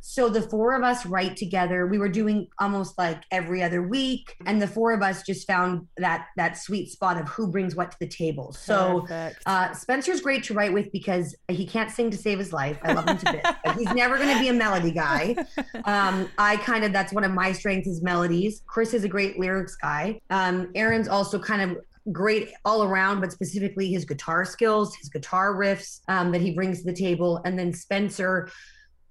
So 0.05 0.29
the 0.29 0.43
four 0.43 0.75
of 0.75 0.83
us 0.83 1.07
write 1.07 1.37
together. 1.37 1.87
We 1.87 1.97
were 1.97 2.09
doing 2.09 2.49
almost 2.59 2.99
like 2.99 3.23
every 3.31 3.63
other 3.63 3.83
week. 3.83 4.35
And 4.47 4.61
the 4.61 4.67
four 4.67 4.93
of 4.93 5.01
us 5.01 5.23
just 5.23 5.47
found 5.47 5.87
that 5.97 6.27
that 6.37 6.59
sweet 6.59 6.91
spot 6.91 7.21
of 7.21 7.29
who 7.29 7.47
brings 7.47 7.77
what 7.77 7.93
to 7.93 7.97
the 8.01 8.09
table. 8.09 8.53
So 8.53 9.07
uh, 9.47 9.73
Spencer's 9.73 10.21
great 10.21 10.43
to 10.45 10.55
write 10.55 10.73
with 10.73 10.91
because 10.91 11.37
he 11.49 11.65
can't 11.65 11.91
sing 11.91 12.11
to 12.11 12.19
save 12.19 12.41
his 12.41 12.53
life. 12.53 12.79
I 12.83 12.95
love 12.95 13.09
him 13.09 13.19
to 13.19 13.33
bits, 13.33 13.51
but 13.65 13.77
he's 13.77 13.93
never 13.95 14.19
going 14.19 14.35
to 14.35 14.41
be 14.41 14.49
a 14.49 14.53
melody 14.53 14.91
guy. 14.91 15.37
Um, 15.85 16.29
I 16.39 16.59
kind 16.59 16.85
of 16.85 16.93
that's 16.93 17.13
one 17.13 17.25
of 17.25 17.33
my 17.33 17.51
strengths 17.53 17.89
is 17.89 18.03
melodies. 18.03 18.63
Chris 18.67 18.95
is 18.95 19.05
a 19.05 19.09
great 19.09 19.39
lyrics 19.39 19.75
guy. 19.75 20.21
Um, 20.31 20.71
Aaron's 20.75 21.09
also 21.09 21.39
kind 21.39 21.61
of 21.63 21.79
great 22.13 22.51
all 22.65 22.83
around, 22.83 23.21
but 23.21 23.33
specifically 23.33 23.89
his 23.89 24.05
guitar 24.05 24.45
skills, 24.45 24.95
his 24.95 25.09
guitar 25.09 25.55
riffs 25.55 26.01
um, 26.09 26.31
that 26.33 26.41
he 26.41 26.53
brings 26.53 26.81
to 26.81 26.85
the 26.85 26.95
table, 26.95 27.41
and 27.45 27.59
then 27.59 27.73
Spencer. 27.73 28.51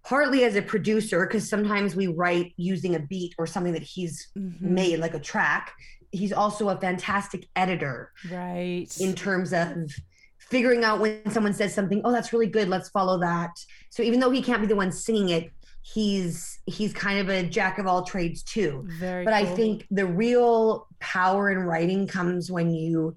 Partly 0.04 0.44
as 0.44 0.56
a 0.56 0.62
producer, 0.62 1.26
because 1.26 1.48
sometimes 1.48 1.96
we 1.96 2.08
write 2.08 2.54
using 2.58 2.96
a 2.96 3.00
beat 3.00 3.36
or 3.38 3.46
something 3.46 3.74
that 3.74 3.84
he's 3.84 4.30
Mhm. 4.38 4.62
made, 4.62 5.00
like 5.00 5.14
a 5.14 5.20
track. 5.20 5.74
He's 6.12 6.34
also 6.34 6.70
a 6.70 6.80
fantastic 6.80 7.48
editor 7.56 8.12
Right. 8.30 8.88
in 9.00 9.14
terms 9.14 9.54
of 9.54 9.92
figuring 10.40 10.84
out 10.84 11.00
when 11.00 11.30
someone 11.32 11.54
says 11.54 11.74
something, 11.74 12.02
oh, 12.04 12.12
that's 12.12 12.34
really 12.34 12.48
good, 12.48 12.68
let's 12.68 12.90
follow 12.90 13.20
that. 13.20 13.52
So 13.90 14.02
even 14.04 14.20
though 14.20 14.32
he 14.32 14.42
can't 14.42 14.60
be 14.62 14.68
the 14.68 14.76
one 14.76 14.92
singing 14.92 15.30
it, 15.30 15.52
he's 15.84 16.60
he's 16.68 16.94
kind 16.94 17.20
of 17.20 17.28
a 17.30 17.42
jack 17.44 17.80
of 17.80 17.88
all 17.88 18.04
trades 18.04 18.44
too. 18.44 18.86
Very 19.00 19.26
but 19.26 19.32
cool. 19.34 19.54
I 19.54 19.56
think 19.56 19.88
the 19.90 20.06
real 20.06 20.88
power 21.00 21.50
in 21.50 21.60
writing 21.60 22.06
comes 22.08 22.52
when 22.52 22.72
you 22.72 23.16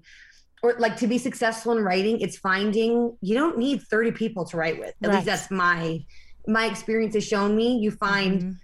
or 0.63 0.75
like 0.79 0.97
to 0.97 1.05
be 1.07 1.17
successful 1.19 1.73
in 1.77 1.83
writing, 1.83 2.19
it's 2.21 2.37
finding 2.37 3.15
you 3.21 3.35
don't 3.35 3.57
need 3.59 3.81
30 3.83 4.11
people 4.11 4.45
to 4.45 4.57
write 4.57 4.79
with. 4.79 4.93
At 5.03 5.09
Right. 5.09 5.15
least 5.15 5.25
that's 5.27 5.51
my 5.51 6.03
my 6.47 6.65
experience 6.65 7.13
has 7.15 7.25
shown 7.25 7.55
me. 7.55 7.77
You 7.77 7.91
find 7.91 8.41
Mhm. 8.41 8.55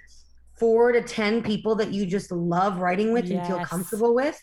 four 0.60 0.92
to 0.92 1.02
ten 1.02 1.42
people 1.42 1.76
that 1.76 1.92
you 1.92 2.06
just 2.06 2.32
love 2.32 2.78
writing 2.80 3.12
with 3.14 3.30
and 3.32 3.46
feel 3.48 3.60
comfortable 3.66 4.14
with 4.14 4.40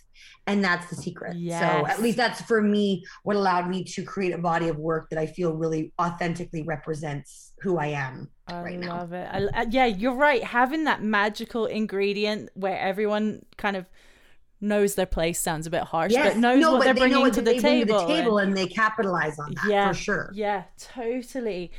and 0.49 0.65
that's 0.65 0.91
the 0.91 0.97
secret 0.97 1.33
so 1.61 1.87
at 1.87 2.03
least 2.03 2.17
that's 2.17 2.41
for 2.43 2.61
me 2.61 3.05
what 3.23 3.37
allowed 3.37 3.69
me 3.69 3.85
to 3.85 4.03
create 4.03 4.33
a 4.33 4.39
body 4.39 4.67
of 4.69 4.77
work 4.79 5.09
that 5.11 5.19
i 5.21 5.27
feel 5.27 5.53
really 5.55 5.93
authentically 6.01 6.65
represents 6.65 7.53
who 7.61 7.79
i 7.79 7.87
am 7.87 8.29
I 8.49 8.63
right 8.63 8.79
now. 8.81 8.97
love 8.97 9.13
it. 9.13 9.29
I, 9.31 9.45
uh, 9.61 9.67
yeah, 9.71 9.85
you're 9.85 10.15
right. 10.15 10.43
Having 10.43 10.85
that 10.85 11.03
magical 11.03 11.67
ingredient 11.67 12.49
where 12.55 12.79
everyone 12.79 13.45
kind 13.59 13.77
of 13.77 13.85
knows 14.61 14.95
their 14.97 15.05
place 15.07 15.39
sounds 15.39 15.67
a 15.67 15.71
bit 15.71 15.83
harsh, 15.83 16.15
but 16.15 16.37
knows 16.39 16.59
no, 16.61 16.73
what 16.73 16.79
but 16.79 16.85
they're 16.87 16.95
they 16.95 17.01
bringing 17.01 17.31
to 17.31 17.43
they 17.43 17.57
the 17.57 17.61
bring 17.61 17.87
table. 17.87 18.01
to 18.01 18.07
the 18.07 18.15
table 18.21 18.39
and- 18.39 18.49
and 18.49 18.57
they 18.57 18.67
capitalize 18.67 19.39
on 19.39 19.53
that 19.55 19.67
Yeah, 19.69 19.89
for 19.89 19.95
sure 19.95 20.31
Yeah, 20.35 20.63
totally. 20.79 21.71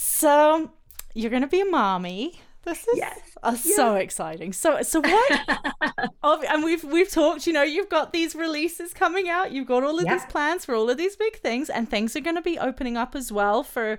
So 0.00 0.70
you're 1.14 1.30
gonna 1.30 1.48
be 1.48 1.60
a 1.60 1.64
mommy. 1.64 2.34
This 2.64 2.86
is 2.88 2.98
Yes. 2.98 3.18
uh, 3.42 3.54
so 3.56 3.94
exciting. 3.96 4.52
So 4.52 4.82
so 4.82 5.00
what? 5.00 5.40
of, 6.22 6.44
and 6.44 6.62
we've 6.62 6.84
we've 6.84 7.10
talked. 7.10 7.46
You 7.48 7.52
know, 7.52 7.62
you've 7.62 7.88
got 7.88 8.12
these 8.12 8.34
releases 8.36 8.92
coming 8.94 9.28
out. 9.28 9.50
You've 9.52 9.66
got 9.66 9.82
all 9.82 9.98
of 9.98 10.04
Yeah. 10.04 10.14
these 10.14 10.24
plans 10.26 10.64
for 10.64 10.74
all 10.76 10.88
of 10.88 10.98
these 10.98 11.16
big 11.16 11.36
things, 11.38 11.68
and 11.70 11.88
things 11.90 12.14
are 12.14 12.20
going 12.20 12.36
to 12.36 12.42
be 12.42 12.58
opening 12.58 12.96
up 12.96 13.16
as 13.16 13.32
well 13.32 13.62
for 13.64 13.98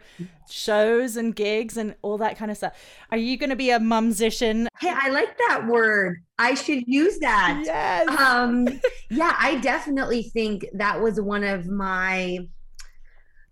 shows 0.49 1.17
and 1.17 1.35
gigs 1.35 1.75
and 1.77 1.95
all 2.01 2.17
that 2.19 2.37
kind 2.37 2.49
of 2.51 2.57
stuff. 2.57 2.73
Are 3.11 3.17
you 3.17 3.37
going 3.37 3.49
to 3.49 3.55
be 3.55 3.69
a 3.71 3.79
mumsician? 3.79 4.67
hey 4.79 4.93
i 4.95 5.09
like 5.09 5.37
that 5.49 5.67
word 5.67 6.15
i 6.37 6.53
should 6.53 6.81
use 6.87 7.19
that 7.19 7.61
Yes. 7.65 8.07
um 8.19 8.65
yeah 9.09 9.35
i 9.37 9.55
definitely 9.55 10.23
think 10.23 10.65
that 10.73 11.01
was 11.01 11.19
one 11.19 11.43
of 11.43 11.67
my 11.67 12.39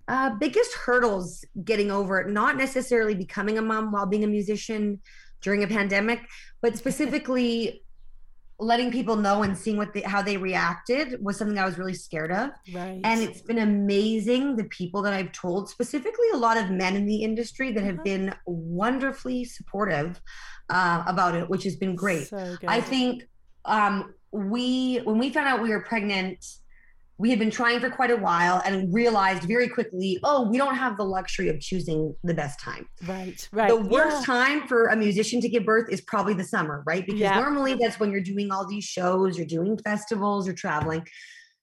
uh, 0.08 0.30
biggest 0.40 0.74
hurdles 0.74 1.44
getting 1.64 1.92
over 1.92 2.20
it 2.22 2.30
not 2.30 2.56
necessarily 2.58 3.16
becoming 3.16 3.58
a 3.58 3.62
mom 3.62 3.92
while 3.92 4.06
being 4.06 4.24
a 4.24 4.28
musician 4.28 5.00
during 5.42 5.64
a 5.64 5.68
pandemic 5.68 6.20
but 6.62 6.78
specifically 6.84 7.84
letting 8.60 8.92
people 8.92 9.16
know 9.16 9.44
and 9.44 9.56
seeing 9.56 9.78
what 9.78 9.94
they, 9.94 10.02
how 10.02 10.20
they 10.22 10.36
reacted 10.36 11.24
was 11.24 11.38
something 11.38 11.60
i 11.60 11.66
was 11.66 11.78
really 11.78 11.94
scared 11.94 12.32
of 12.32 12.50
right. 12.74 13.00
and 13.04 13.22
it's 13.22 13.42
been 13.42 13.60
amazing 13.60 14.56
the 14.56 14.64
people 14.66 15.02
that 15.04 15.14
i've 15.14 15.32
told 15.32 15.70
specifically 15.70 16.26
a 16.34 16.38
lot 16.38 16.58
of 16.58 16.72
men 16.72 16.96
in 16.96 17.06
the 17.06 17.18
industry 17.18 17.72
that 17.72 17.84
have 17.84 17.96
Uh-huh. 17.96 18.04
been 18.04 18.34
wonderfully 18.46 19.44
supportive 19.46 20.20
uh, 20.70 21.04
about 21.06 21.36
it 21.36 21.48
which 21.50 21.64
has 21.64 21.76
been 21.76 21.96
great 21.96 22.28
So. 22.30 22.58
I 22.68 22.82
think 22.82 23.24
um, 23.66 24.14
we, 24.32 24.98
when 25.04 25.18
we 25.18 25.30
found 25.30 25.48
out 25.48 25.62
we 25.62 25.70
were 25.70 25.82
pregnant, 25.82 26.40
we 27.20 27.30
had 27.32 27.40
been 27.40 27.50
trying 27.50 27.80
for 27.80 27.90
quite 27.90 28.12
a 28.12 28.16
while 28.16 28.62
and 28.64 28.94
realized 28.94 29.44
very 29.44 29.68
quickly, 29.68 30.20
oh, 30.24 30.48
we 30.48 30.58
don't 30.58 30.76
have 30.76 30.98
the 30.98 31.04
luxury 31.04 31.50
of 31.50 31.60
choosing 31.60 32.16
the 32.24 32.34
best 32.34 32.60
time. 32.60 32.88
right. 33.08 33.48
Right. 33.52 33.70
The 33.70 33.76
worst 33.76 34.20
yeah. 34.28 34.34
time 34.34 34.68
for 34.68 34.86
a 34.88 34.96
musician 34.96 35.42
to 35.42 35.50
give 35.50 35.66
birth 35.66 35.90
is 35.92 36.02
probably 36.02 36.36
the 36.36 36.44
summer, 36.44 36.84
right? 36.86 37.06
Because 37.06 37.20
Yeah. 37.20 37.40
normally 37.40 37.76
that's 37.76 38.00
when 38.00 38.12
you're 38.12 38.22
doing 38.22 38.52
all 38.52 38.68
these 38.68 38.84
shows, 38.84 39.36
you're 39.38 39.48
doing 39.48 39.78
festivals, 39.84 40.46
you're 40.46 40.56
traveling. 40.56 41.08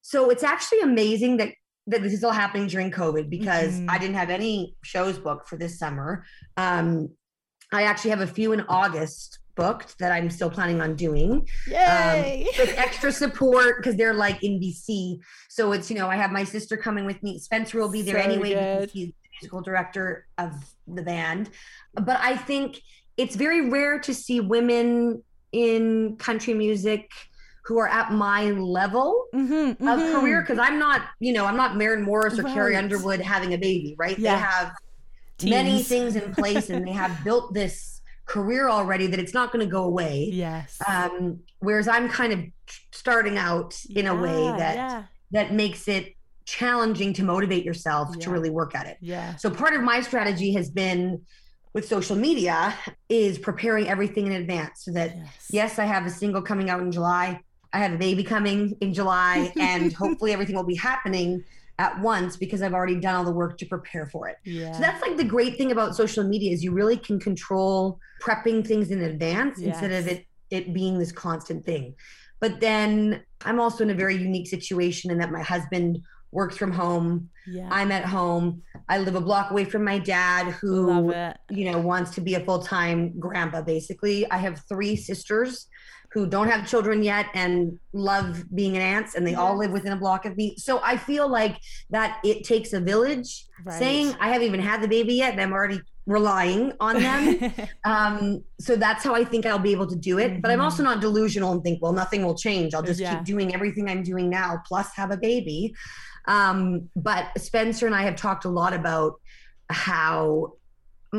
So 0.02 0.28
it's 0.30 0.42
actually 0.42 0.80
amazing 0.80 1.36
that 1.38 1.50
that 1.86 2.02
this 2.02 2.14
is 2.14 2.24
all 2.24 2.32
happening 2.32 2.66
during 2.66 2.90
COVID 2.90 3.28
because 3.28 3.74
Mhm. 3.74 3.90
I 3.90 3.98
didn't 3.98 4.14
have 4.16 4.30
any 4.30 4.74
shows 4.82 5.18
booked 5.18 5.50
for 5.50 5.58
this 5.58 5.78
summer. 5.78 6.24
Um, 6.56 7.10
I 7.74 7.82
actually 7.82 8.08
have 8.10 8.22
a 8.22 8.26
few 8.26 8.52
in 8.52 8.62
August 8.70 9.38
booked 9.54 9.98
that 9.98 10.12
I'm 10.12 10.30
still 10.30 10.50
planning 10.50 10.80
on 10.80 10.96
doing 10.96 11.46
Yay. 11.66 12.46
with 12.58 12.74
extra 12.78 13.12
support 13.12 13.76
because 13.78 13.96
they're 13.96 14.14
like 14.14 14.42
in 14.42 14.60
BC. 14.60 15.18
So 15.48 15.72
it's, 15.72 15.90
you 15.90 15.96
know, 15.98 16.08
I 16.08 16.16
have 16.16 16.30
my 16.32 16.44
sister 16.44 16.76
coming 16.76 17.04
with 17.04 17.22
me. 17.22 17.38
Spencer 17.38 17.78
will 17.78 17.90
be 17.90 18.02
there 18.02 18.16
So 18.16 18.22
anyway 18.30 18.54
good. 18.54 18.80
because 18.80 18.92
he's 18.92 19.06
the 19.08 19.28
musical 19.40 19.60
director 19.62 20.26
of 20.38 20.52
the 20.86 21.02
band. 21.02 21.50
But 21.94 22.18
I 22.20 22.36
think 22.36 22.80
it's 23.16 23.36
very 23.36 23.68
rare 23.70 23.98
to 24.00 24.14
see 24.14 24.40
women 24.40 25.22
in 25.52 26.16
country 26.16 26.54
music 26.54 27.10
who 27.64 27.78
are 27.78 27.88
at 27.88 28.12
my 28.12 28.50
level 28.50 29.26
Mhm, 29.34 29.70
of 29.70 29.76
mhm. 29.78 30.12
career 30.20 30.40
because 30.42 30.58
I'm 30.58 30.78
not, 30.78 31.02
you 31.20 31.32
know, 31.32 31.46
I'm 31.46 31.56
not 31.56 31.76
Maren 31.76 32.02
Morris 32.02 32.38
or 32.38 32.42
Carrie 32.42 32.76
Underwood 32.76 33.20
having 33.20 33.54
a 33.54 33.58
baby, 33.58 33.94
right? 33.98 34.18
Yeah. 34.18 34.34
They 34.34 34.40
have 34.40 34.72
many 35.44 35.82
things 35.82 36.14
in 36.16 36.34
place 36.34 36.68
and 36.70 36.86
they 36.86 36.92
have 36.92 37.10
built 37.24 37.54
this 37.54 37.93
career 38.26 38.68
already 38.68 39.06
that 39.08 39.20
it's 39.20 39.34
not 39.34 39.52
going 39.52 39.64
to 39.64 39.70
go 39.70 39.84
away. 39.84 40.30
Yes. 40.32 40.78
Um, 40.88 41.40
whereas 41.60 41.88
I'm 41.88 42.08
kind 42.08 42.32
of 42.32 42.40
starting 42.92 43.36
out 43.38 43.78
in 43.90 44.06
a 44.06 44.14
way 44.14 44.46
that 44.58 44.76
Yeah. 44.76 45.02
that 45.32 45.52
makes 45.52 45.88
it 45.88 46.14
challenging 46.46 47.12
to 47.14 47.22
motivate 47.22 47.64
yourself 47.64 48.18
to 48.18 48.30
really 48.30 48.50
work 48.50 48.74
at 48.74 48.86
it. 48.86 48.98
Yeah. 49.00 49.36
So 49.36 49.50
part 49.50 49.74
of 49.74 49.82
my 49.82 50.00
strategy 50.00 50.52
has 50.54 50.70
been 50.70 51.22
with 51.72 51.86
social 51.88 52.16
media 52.16 52.74
is 53.08 53.38
preparing 53.38 53.88
everything 53.88 54.26
in 54.26 54.32
advance 54.32 54.84
so 54.84 54.92
that 54.92 55.16
Yes. 55.16 55.46
yes, 55.50 55.78
I 55.78 55.84
have 55.86 56.06
a 56.06 56.10
single 56.10 56.40
coming 56.42 56.70
out 56.70 56.80
in 56.80 56.92
July. 56.92 57.40
I 57.72 57.78
have 57.78 57.92
a 57.92 57.98
baby 57.98 58.22
coming 58.22 58.76
in 58.80 58.94
July 58.94 59.52
and 59.58 59.92
hopefully 60.02 60.32
everything 60.32 60.54
will 60.54 60.62
be 60.64 60.76
happening 60.76 61.42
at 61.78 61.98
once 62.00 62.36
because 62.36 62.62
I've 62.62 62.74
already 62.74 62.96
done 62.96 63.14
all 63.16 63.24
the 63.24 63.32
work 63.32 63.58
to 63.58 63.66
prepare 63.66 64.06
for 64.06 64.28
it. 64.28 64.36
Yeah. 64.44 64.72
So 64.72 64.80
that's 64.80 65.02
like 65.02 65.16
the 65.16 65.24
great 65.24 65.56
thing 65.56 65.72
about 65.72 65.96
social 65.96 66.24
media 66.24 66.52
is 66.52 66.62
you 66.62 66.72
really 66.72 66.96
can 66.96 67.18
control 67.18 67.98
prepping 68.22 68.66
things 68.66 68.90
in 68.90 69.02
advance 69.02 69.58
instead 69.60 69.90
of 69.90 70.06
it 70.06 70.26
it 70.50 70.72
being 70.72 70.98
this 70.98 71.10
constant 71.10 71.64
thing. 71.64 71.94
But 72.40 72.60
then 72.60 73.22
I'm 73.44 73.58
also 73.58 73.82
in 73.82 73.90
a 73.90 73.94
very 73.94 74.16
unique 74.16 74.46
situation 74.46 75.10
in 75.10 75.18
that 75.18 75.32
my 75.32 75.42
husband 75.42 76.00
works 76.30 76.56
from 76.56 76.72
home. 76.72 77.30
yeah. 77.46 77.68
I'm 77.70 77.90
at 77.92 78.04
home. 78.04 78.62
I 78.88 78.98
live 78.98 79.14
a 79.14 79.20
block 79.20 79.50
away 79.50 79.64
from 79.64 79.84
my 79.84 79.98
dad 79.98 80.52
who 80.52 81.12
you 81.50 81.70
know 81.70 81.78
wants 81.78 82.12
to 82.12 82.20
be 82.20 82.34
a 82.34 82.40
full-time 82.40 83.18
grandpa 83.18 83.62
basically. 83.62 84.30
I 84.30 84.38
have 84.38 84.62
3 84.68 84.96
sisters 84.96 85.66
who 86.14 86.28
don't 86.28 86.48
have 86.48 86.64
children 86.66 87.02
yet 87.02 87.26
and 87.34 87.76
love 87.92 88.44
being 88.54 88.76
an 88.76 88.82
aunt 88.82 89.08
and 89.16 89.26
they 89.26 89.34
all 89.34 89.58
live 89.58 89.72
within 89.72 89.92
a 89.92 89.96
block 89.96 90.24
of 90.24 90.36
me. 90.36 90.54
So 90.56 90.80
I 90.80 90.96
feel 90.96 91.28
like 91.28 91.58
that 91.90 92.20
it 92.24 92.44
takes 92.44 92.72
a 92.72 92.80
village 92.80 93.46
Right. 93.64 93.78
saying 93.78 94.14
I 94.20 94.28
haven't 94.28 94.46
even 94.46 94.60
had 94.60 94.80
the 94.82 94.88
baby 94.88 95.14
yet 95.14 95.32
and 95.32 95.40
I'm 95.40 95.52
already 95.52 95.80
relying 96.06 96.72
on 96.80 97.00
them. 97.02 97.52
um, 97.84 98.44
so 98.60 98.76
that's 98.76 99.02
how 99.02 99.14
I 99.14 99.24
think 99.24 99.44
I'll 99.46 99.58
be 99.58 99.72
able 99.72 99.86
to 99.88 99.96
do 99.96 100.18
it. 100.18 100.40
But 100.42 100.50
I'm 100.52 100.60
also 100.60 100.82
not 100.84 101.00
delusional 101.00 101.50
and 101.52 101.62
think, 101.64 101.82
well, 101.82 101.92
nothing 101.92 102.24
will 102.24 102.34
change. 102.36 102.74
I'll 102.74 102.82
just 102.82 103.00
Yeah. 103.00 103.16
keep 103.16 103.24
doing 103.24 103.54
everything 103.54 103.88
I'm 103.88 104.02
doing 104.04 104.28
now, 104.30 104.60
plus 104.68 104.94
have 104.94 105.10
a 105.10 105.16
baby. 105.16 105.74
Um, 106.28 106.90
but 106.94 107.26
Spencer 107.38 107.86
and 107.86 107.94
I 107.94 108.02
have 108.02 108.16
talked 108.16 108.44
a 108.44 108.50
lot 108.50 108.72
about 108.72 109.14
how 109.70 110.52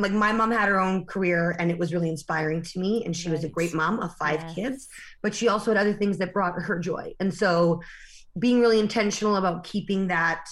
like 0.01 0.11
my 0.11 0.31
mom 0.31 0.51
had 0.51 0.67
her 0.69 0.79
own 0.79 1.05
career 1.05 1.55
and 1.59 1.71
it 1.71 1.77
was 1.77 1.93
really 1.93 2.09
inspiring 2.09 2.61
to 2.61 2.79
me 2.79 3.03
and 3.05 3.15
she 3.15 3.29
was 3.29 3.43
a 3.43 3.49
great 3.49 3.73
mom 3.73 3.99
of 3.99 4.13
five 4.17 4.41
Yes. 4.41 4.55
kids 4.55 4.87
but 5.21 5.33
she 5.33 5.47
also 5.47 5.71
had 5.71 5.77
other 5.79 5.93
things 5.93 6.17
that 6.17 6.33
brought 6.33 6.53
her 6.61 6.79
joy 6.79 7.13
and 7.19 7.33
so 7.33 7.81
being 8.37 8.59
really 8.59 8.79
intentional 8.79 9.35
about 9.37 9.63
keeping 9.63 10.07
that 10.07 10.45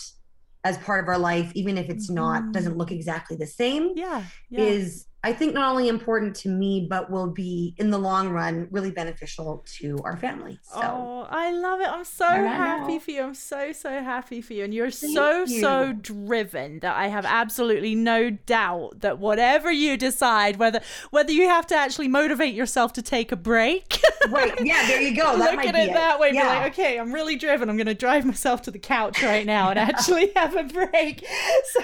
as 0.64 0.78
part 0.80 1.04
of 1.04 1.10
our 1.10 1.18
life 1.18 1.52
even 1.56 1.78
if 1.78 1.90
it's 1.90 2.10
Mhm. 2.10 2.16
not 2.16 2.52
doesn't 2.52 2.78
look 2.78 2.92
exactly 2.92 3.36
the 3.36 3.48
same 3.48 3.92
Yeah. 3.96 4.24
Yeah. 4.50 4.62
is 4.62 5.06
I 5.26 5.32
think 5.32 5.54
not 5.54 5.72
only 5.72 5.88
important 5.88 6.36
to 6.38 6.50
me, 6.50 6.86
but 6.90 7.10
will 7.10 7.28
be 7.32 7.76
in 7.78 7.90
the 7.92 7.98
long 7.98 8.30
run 8.30 8.68
really 8.72 8.92
beneficial 8.92 9.64
to 9.80 9.98
our 10.04 10.18
family. 10.18 10.60
So 10.64 10.82
Oh, 10.84 11.28
I 11.30 11.52
love 11.52 11.80
it. 11.80 11.88
I'm 11.88 12.04
so 12.04 12.26
happy 12.26 13.00
for 13.00 13.12
you. 13.12 13.22
I'm 13.24 13.34
so, 13.34 13.72
so 13.72 13.90
happy 13.90 14.42
for 14.42 14.52
you. 14.54 14.66
And 14.66 14.74
you're 14.74 14.92
Thank 14.92 15.14
so, 15.14 15.46
so 15.46 15.94
driven 15.94 16.80
that 16.80 16.96
I 16.98 17.08
have 17.08 17.26
absolutely 17.26 17.96
no 17.96 18.32
doubt 18.32 19.00
that 19.00 19.18
whatever 19.18 19.72
you 19.72 19.96
decide, 19.96 20.58
whether 20.58 20.82
whether 21.12 21.32
you 21.32 21.48
have 21.48 21.68
to 21.68 21.76
actually 21.76 22.10
motivate 22.10 22.54
yourself 22.54 22.92
to 22.94 23.02
take 23.02 23.32
a 23.32 23.38
break, 23.38 24.02
right, 24.30 24.54
yeah, 24.62 24.86
there 24.88 25.02
you 25.02 25.16
go. 25.16 25.24
That 25.38 25.52
look 25.52 25.56
might 25.56 25.68
at 25.70 25.76
be 25.76 25.82
it 25.82 25.94
that 25.94 26.20
way, 26.20 26.32
be 26.32 26.38
Yeah. 26.38 26.48
like, 26.48 26.72
okay, 26.74 27.00
I'm 27.00 27.14
really 27.14 27.38
driven. 27.38 27.70
I'm 27.70 27.78
gonna 27.78 27.94
drive 27.94 28.26
myself 28.26 28.62
to 28.64 28.72
the 28.72 28.80
couch 28.80 29.24
right 29.24 29.46
now 29.46 29.70
and 29.70 29.80
actually 29.80 30.32
have 30.36 30.56
a 30.56 30.64
break. 30.64 31.26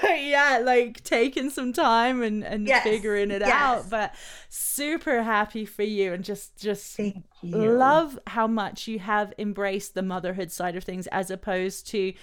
So 0.01 0.09
yeah, 0.13 0.59
like 0.63 1.03
taking 1.03 1.49
some 1.49 1.71
time 1.73 2.21
and, 2.21 2.43
and 2.43 2.67
Yes, 2.67 2.83
figuring 2.83 3.28
it 3.31 3.41
yes. 3.41 3.51
out. 3.51 3.89
But 3.89 4.15
super 4.49 5.23
happy 5.23 5.65
for 5.65 5.83
you 5.83 6.13
and 6.13 6.23
just 6.23 6.57
just 6.57 6.95
Thank 6.97 7.23
you. 7.41 7.71
love 7.71 8.17
how 8.27 8.47
much 8.47 8.87
you 8.87 8.99
have 8.99 9.33
embraced 9.37 9.93
the 9.93 10.03
motherhood 10.03 10.51
side 10.51 10.75
of 10.75 10.83
things 10.83 11.07
as 11.07 11.31
opposed 11.31 11.87
to 11.87 12.13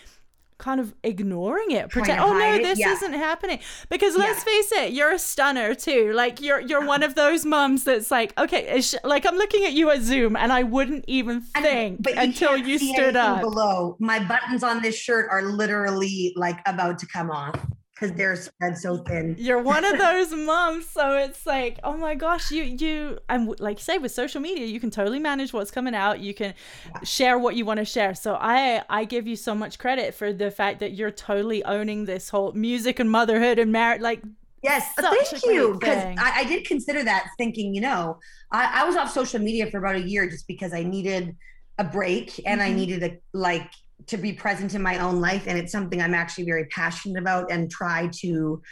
kind 0.59 0.81
of 0.81 0.95
ignoring 1.03 1.71
it 1.73 1.91
pretend 1.91 2.19
oh 2.19 2.33
no 2.33 2.57
this 2.57 2.79
yeah. 2.79 2.91
isn't 2.91 3.13
happening 3.13 3.59
because 3.91 4.17
let's 4.17 4.39
Yeah. 4.39 4.45
face 4.45 4.73
it 4.73 4.93
you're 4.95 5.13
a 5.13 5.19
stunner 5.19 5.75
too 5.75 6.15
like 6.15 6.41
you're 6.41 6.61
you're 6.61 6.87
one 6.87 7.03
of 7.03 7.15
those 7.15 7.45
mums 7.45 7.85
that's 7.85 8.11
like 8.11 8.33
okay 8.39 8.81
she- 8.81 8.97
like 9.05 9.27
i'm 9.27 9.37
looking 9.37 9.67
at 9.67 9.75
you 9.75 9.91
at 9.91 10.01
zoom 10.01 10.35
and 10.35 10.51
i 10.51 10.63
wouldn't 10.63 11.05
even 11.09 11.43
think 11.43 12.03
but 12.03 12.17
until 12.17 12.57
you 12.57 12.79
stood 12.79 13.17
up 13.17 13.43
below. 13.43 13.99
My 14.01 14.19
buttons 14.25 14.63
on 14.63 14.81
this 14.81 14.97
shirt 14.97 15.29
are 15.31 15.43
literally 15.43 16.33
like 16.37 16.59
about 16.67 16.99
to 17.01 17.07
come 17.07 17.31
off. 17.31 17.55
Because 17.97 18.15
they're 18.15 18.37
spread 18.37 18.77
so 18.77 18.99
thin. 18.99 19.35
You're 19.39 19.63
one 19.63 19.85
of 19.85 19.99
those 19.99 20.33
moms, 20.33 20.87
so 20.87 21.17
it's 21.17 21.47
like, 21.47 21.79
oh 21.83 21.97
my 21.97 22.15
gosh, 22.15 22.51
you 22.51 22.63
you 22.63 23.19
and 23.29 23.59
like 23.59 23.79
you 23.79 23.85
say 23.85 23.99
with 23.99 24.13
social 24.13 24.41
media, 24.41 24.67
you 24.67 24.79
can 24.79 24.91
totally 24.91 25.19
manage 25.19 25.53
what's 25.53 25.71
coming 25.71 25.95
out. 25.95 26.21
You 26.21 26.35
can 26.35 26.55
yeah. 26.87 27.01
share 27.05 27.39
what 27.39 27.57
you 27.57 27.65
want 27.65 27.79
to 27.79 27.85
share. 27.85 28.15
So 28.15 28.37
I 28.41 28.83
I 28.89 29.05
give 29.05 29.27
you 29.27 29.37
so 29.37 29.55
much 29.55 29.79
credit 29.79 30.15
for 30.15 30.33
the 30.33 30.51
fact 30.51 30.81
that 30.81 30.93
you're 30.93 31.11
totally 31.11 31.65
owning 31.65 32.05
this 32.05 32.29
whole 32.29 32.53
music 32.53 32.99
and 32.99 33.11
motherhood 33.11 33.59
and 33.59 33.73
marriage. 33.73 34.03
Like 34.03 34.23
Yes, 34.63 34.93
thank 34.99 35.45
you. 35.45 35.77
Because 35.79 36.17
I, 36.19 36.41
I, 36.41 36.45
did 36.45 36.67
consider 36.67 37.05
that, 37.05 37.29
thinking, 37.39 37.73
you 37.73 37.81
know, 37.81 38.19
I, 38.51 38.83
I, 38.83 38.85
was 38.85 38.97
off 38.97 39.13
social 39.13 39.39
media 39.39 39.71
for 39.71 39.79
about 39.79 39.95
a 39.95 40.01
year 40.01 40.29
just 40.29 40.49
because 40.49 40.73
I 40.73 40.83
needed 40.83 41.37
a 41.79 41.85
break 41.85 42.41
and 42.45 42.61
mm-hmm. 42.61 42.73
I 42.73 42.75
needed 42.75 43.03
a 43.05 43.19
like 43.33 43.71
to 44.07 44.17
be 44.17 44.33
present 44.33 44.75
in 44.75 44.83
my 44.83 44.99
own 44.99 45.21
life 45.21 45.45
and 45.47 45.59
it's 45.59 45.73
something 45.73 46.01
i'm 46.01 46.15
actually 46.15 46.45
very 46.45 46.67
passionate 46.67 47.19
about 47.19 47.51
and 47.51 47.71
try 47.71 48.09
to 48.13 48.63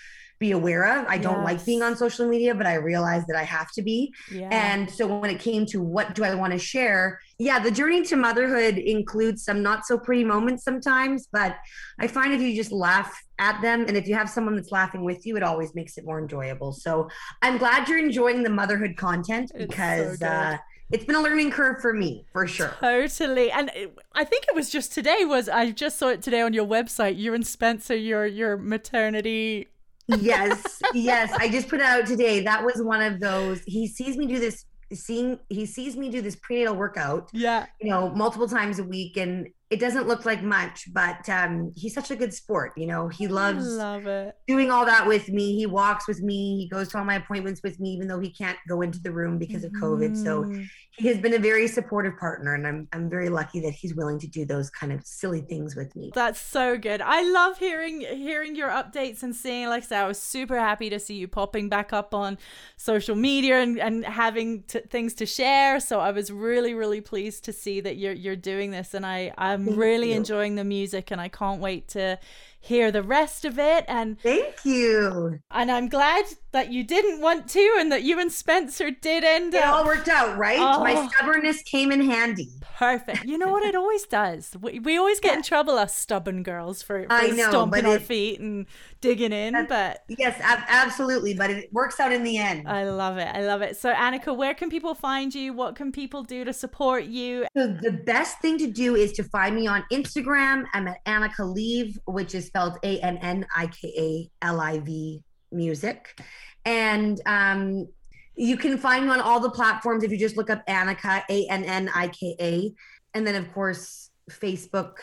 be 0.40 0.50
aware 0.50 0.84
of 0.98 1.06
i 1.06 1.16
don't 1.16 1.38
yes. 1.38 1.44
like 1.44 1.64
being 1.64 1.82
on 1.82 1.96
social 1.96 2.28
media 2.28 2.54
but 2.54 2.66
i 2.66 2.74
realize 2.74 3.24
that 3.26 3.36
i 3.36 3.44
have 3.44 3.70
to 3.70 3.82
be 3.82 4.12
yeah. 4.30 4.48
and 4.50 4.90
so 4.90 5.06
when 5.18 5.30
it 5.30 5.38
came 5.38 5.64
to 5.64 5.80
what 5.80 6.14
do 6.14 6.24
i 6.24 6.34
want 6.34 6.52
to 6.52 6.58
share 6.58 7.20
yeah 7.38 7.58
the 7.58 7.70
journey 7.70 8.02
to 8.02 8.16
motherhood 8.16 8.76
includes 8.76 9.44
some 9.44 9.62
not 9.62 9.86
so 9.86 9.96
pretty 9.96 10.24
moments 10.24 10.64
sometimes 10.64 11.28
but 11.32 11.56
i 12.00 12.06
find 12.06 12.32
if 12.32 12.40
you 12.40 12.54
just 12.54 12.72
laugh 12.72 13.16
at 13.38 13.60
them 13.62 13.84
and 13.86 13.96
if 13.96 14.08
you 14.08 14.14
have 14.14 14.28
someone 14.28 14.56
that's 14.56 14.72
laughing 14.72 15.04
with 15.04 15.24
you 15.24 15.36
it 15.36 15.42
always 15.42 15.74
makes 15.74 15.96
it 15.98 16.04
more 16.04 16.18
enjoyable 16.18 16.72
so 16.72 17.08
i'm 17.42 17.56
glad 17.56 17.88
you're 17.88 17.98
enjoying 17.98 18.42
the 18.42 18.50
motherhood 18.50 18.96
content 18.96 19.50
because 19.56 20.18
so 20.18 20.26
uh 20.26 20.56
it's 20.90 21.04
been 21.04 21.16
a 21.16 21.20
learning 21.20 21.50
curve 21.50 21.80
for 21.80 21.92
me 21.92 22.26
for 22.32 22.46
sure. 22.46 22.74
Totally. 22.80 23.50
And 23.50 23.70
i 24.14 24.24
think 24.24 24.44
it 24.48 24.54
was 24.54 24.70
just 24.70 24.92
today 24.92 25.24
was 25.24 25.48
i 25.48 25.70
just 25.70 25.98
saw 25.98 26.08
it 26.08 26.22
today 26.22 26.40
on 26.40 26.52
your 26.52 26.66
website 26.66 27.16
you 27.16 27.34
and 27.34 27.46
spencer 27.46 27.96
your 27.96 28.26
your 28.26 28.56
maternity. 28.56 29.68
Yes 30.06 30.80
yes. 30.94 31.32
I 31.32 31.48
just 31.48 31.68
put 31.68 31.80
it 31.80 31.86
out 31.86 32.06
today. 32.06 32.40
That 32.40 32.64
was 32.64 32.82
one 32.82 33.02
of 33.02 33.20
those 33.20 33.60
he 33.66 33.86
sees 33.86 34.16
me 34.16 34.26
do 34.26 34.38
this 34.38 34.64
seeing 34.92 35.38
he 35.48 35.66
sees 35.66 35.96
me 35.96 36.10
do 36.10 36.20
this 36.20 36.36
prenatal 36.36 36.76
workout 36.76 37.30
yeah. 37.32 37.66
you 37.80 37.90
know 37.90 38.10
multiple 38.10 38.48
times 38.48 38.78
a 38.78 38.84
week. 38.84 39.16
And 39.16 39.48
it 39.74 39.80
doesn't 39.80 40.06
look 40.06 40.24
like 40.24 40.40
much, 40.40 40.86
but 40.92 41.28
um, 41.28 41.72
he's 41.74 41.92
such 41.92 42.12
a 42.12 42.16
good 42.16 42.32
sport. 42.32 42.74
You 42.76 42.86
know, 42.86 43.08
he 43.08 43.26
loves 43.26 43.66
love 43.66 44.04
doing 44.46 44.70
all 44.70 44.86
that 44.86 45.04
with 45.04 45.28
me. 45.28 45.56
He 45.56 45.66
walks 45.66 46.06
with 46.06 46.22
me. 46.22 46.56
He 46.58 46.68
goes 46.68 46.90
to 46.90 46.98
all 46.98 47.04
my 47.04 47.16
appointments 47.16 47.60
with 47.64 47.80
me, 47.80 47.88
even 47.90 48.06
though 48.06 48.20
he 48.20 48.30
can't 48.30 48.56
go 48.68 48.82
into 48.82 49.02
the 49.02 49.10
room 49.10 49.36
because 49.36 49.64
of 49.64 49.72
COVID. 49.72 50.16
So 50.16 50.44
mm. 50.44 50.68
He 50.96 51.08
has 51.08 51.18
been 51.18 51.34
a 51.34 51.38
very 51.38 51.66
supportive 51.66 52.16
partner, 52.18 52.54
and 52.54 52.66
I'm 52.66 52.88
I'm 52.92 53.10
very 53.10 53.28
lucky 53.28 53.60
that 53.60 53.72
he's 53.72 53.94
willing 53.94 54.18
to 54.20 54.26
do 54.28 54.44
those 54.44 54.70
kind 54.70 54.92
of 54.92 55.04
silly 55.04 55.40
things 55.40 55.74
with 55.74 55.94
me. 55.96 56.12
That's 56.14 56.40
so 56.40 56.78
good. 56.78 57.00
I 57.00 57.22
love 57.22 57.58
hearing 57.58 58.00
hearing 58.00 58.54
your 58.54 58.68
updates 58.68 59.22
and 59.22 59.34
seeing. 59.34 59.68
Like 59.68 59.82
I 59.82 59.86
said, 59.86 60.04
I 60.04 60.06
was 60.06 60.20
super 60.20 60.58
happy 60.58 60.90
to 60.90 61.00
see 61.00 61.14
you 61.14 61.26
popping 61.26 61.68
back 61.68 61.92
up 61.92 62.14
on 62.14 62.38
social 62.76 63.16
media 63.16 63.60
and 63.60 63.78
and 63.78 64.04
having 64.04 64.62
t- 64.62 64.80
things 64.80 65.14
to 65.14 65.26
share. 65.26 65.80
So 65.80 66.00
I 66.00 66.12
was 66.12 66.30
really 66.30 66.74
really 66.74 67.00
pleased 67.00 67.44
to 67.44 67.52
see 67.52 67.80
that 67.80 67.96
you're 67.96 68.12
you're 68.12 68.36
doing 68.36 68.70
this, 68.70 68.94
and 68.94 69.04
I 69.04 69.32
I'm 69.36 69.68
I'm 69.68 69.76
really 69.76 70.10
you. 70.10 70.16
enjoying 70.16 70.54
the 70.54 70.64
music 70.64 71.10
and 71.10 71.20
I 71.20 71.28
can't 71.28 71.60
wait 71.60 71.88
to 71.88 72.18
hear 72.60 72.90
the 72.90 73.02
rest 73.02 73.44
of 73.44 73.58
it 73.58 73.84
and 73.88 74.18
thank 74.20 74.64
you 74.64 75.38
and 75.50 75.70
i'm 75.70 75.86
glad 75.86 76.24
that 76.54 76.70
you 76.70 76.84
didn't 76.84 77.20
want 77.20 77.48
to 77.48 77.76
and 77.80 77.90
that 77.90 78.04
you 78.04 78.20
and 78.20 78.30
spencer 78.30 78.88
did 78.88 79.24
end 79.24 79.54
it 79.54 79.62
up. 79.62 79.64
It 79.64 79.68
all 79.68 79.84
worked 79.84 80.08
out 80.08 80.38
right? 80.38 80.58
Oh. 80.60 80.84
my 80.84 81.08
stubbornness 81.08 81.60
came 81.62 81.90
in 81.90 82.00
handy. 82.00 82.48
Perfect. 82.60 83.24
You 83.24 83.38
know 83.38 83.48
what 83.48 83.64
it 83.64 83.74
always 83.74 84.04
does? 84.04 84.56
We, 84.60 84.78
we 84.78 84.96
always 84.96 85.18
get 85.18 85.32
yeah. 85.32 85.38
in 85.38 85.42
trouble 85.42 85.76
us 85.76 85.96
stubborn 85.96 86.44
girls 86.44 86.80
for, 86.80 87.02
for 87.02 87.12
I 87.12 87.30
know, 87.30 87.48
stomping 87.48 87.84
our 87.84 87.96
it, 87.96 88.02
feet 88.02 88.38
and 88.38 88.66
digging 89.00 89.32
in 89.32 89.66
but 89.66 90.04
yes 90.08 90.38
ab- 90.40 90.64
absolutely 90.68 91.34
but 91.34 91.50
it 91.50 91.72
works 91.72 91.98
out 91.98 92.12
in 92.12 92.22
the 92.22 92.38
end. 92.38 92.68
I 92.68 92.88
love 92.88 93.18
it. 93.18 93.28
I 93.34 93.44
love 93.44 93.60
it. 93.60 93.76
So 93.76 93.92
annika 93.92 94.34
where 94.34 94.54
can 94.54 94.70
people 94.70 94.94
find 94.94 95.34
you? 95.34 95.52
What 95.52 95.74
can 95.74 95.90
people 95.90 96.22
do 96.22 96.44
to 96.44 96.52
support 96.52 97.04
you? 97.04 97.46
So 97.56 97.66
the 97.66 98.00
best 98.06 98.38
thing 98.38 98.58
to 98.58 98.70
do 98.70 98.94
is 98.94 99.10
to 99.14 99.24
find 99.24 99.56
me 99.56 99.66
on 99.66 99.84
instagram. 99.90 100.66
I'm 100.72 100.86
at 100.86 101.04
annika 101.04 101.52
liv 101.52 101.98
which 102.06 102.36
is 102.36 102.46
spelled 102.46 102.78
A 102.84 103.00
N 103.00 103.18
N 103.18 103.44
I 103.56 103.66
K 103.66 103.92
A 103.98 104.46
L 104.46 104.60
I 104.60 104.78
V 104.78 105.20
music. 105.54 106.20
And 106.64 107.20
um, 107.26 107.88
you 108.36 108.56
can 108.56 108.78
find 108.78 109.06
me 109.06 109.12
on 109.12 109.20
all 109.20 109.40
the 109.40 109.50
platforms 109.50 110.02
if 110.02 110.10
you 110.10 110.18
just 110.18 110.36
look 110.36 110.50
up 110.50 110.66
Annika, 110.66 111.22
A 111.28 111.46
N 111.48 111.64
N 111.64 111.90
I 111.94 112.08
K 112.08 112.36
A. 112.40 112.72
And 113.14 113.26
then, 113.26 113.36
of 113.36 113.52
course, 113.52 114.10
Facebook 114.30 114.94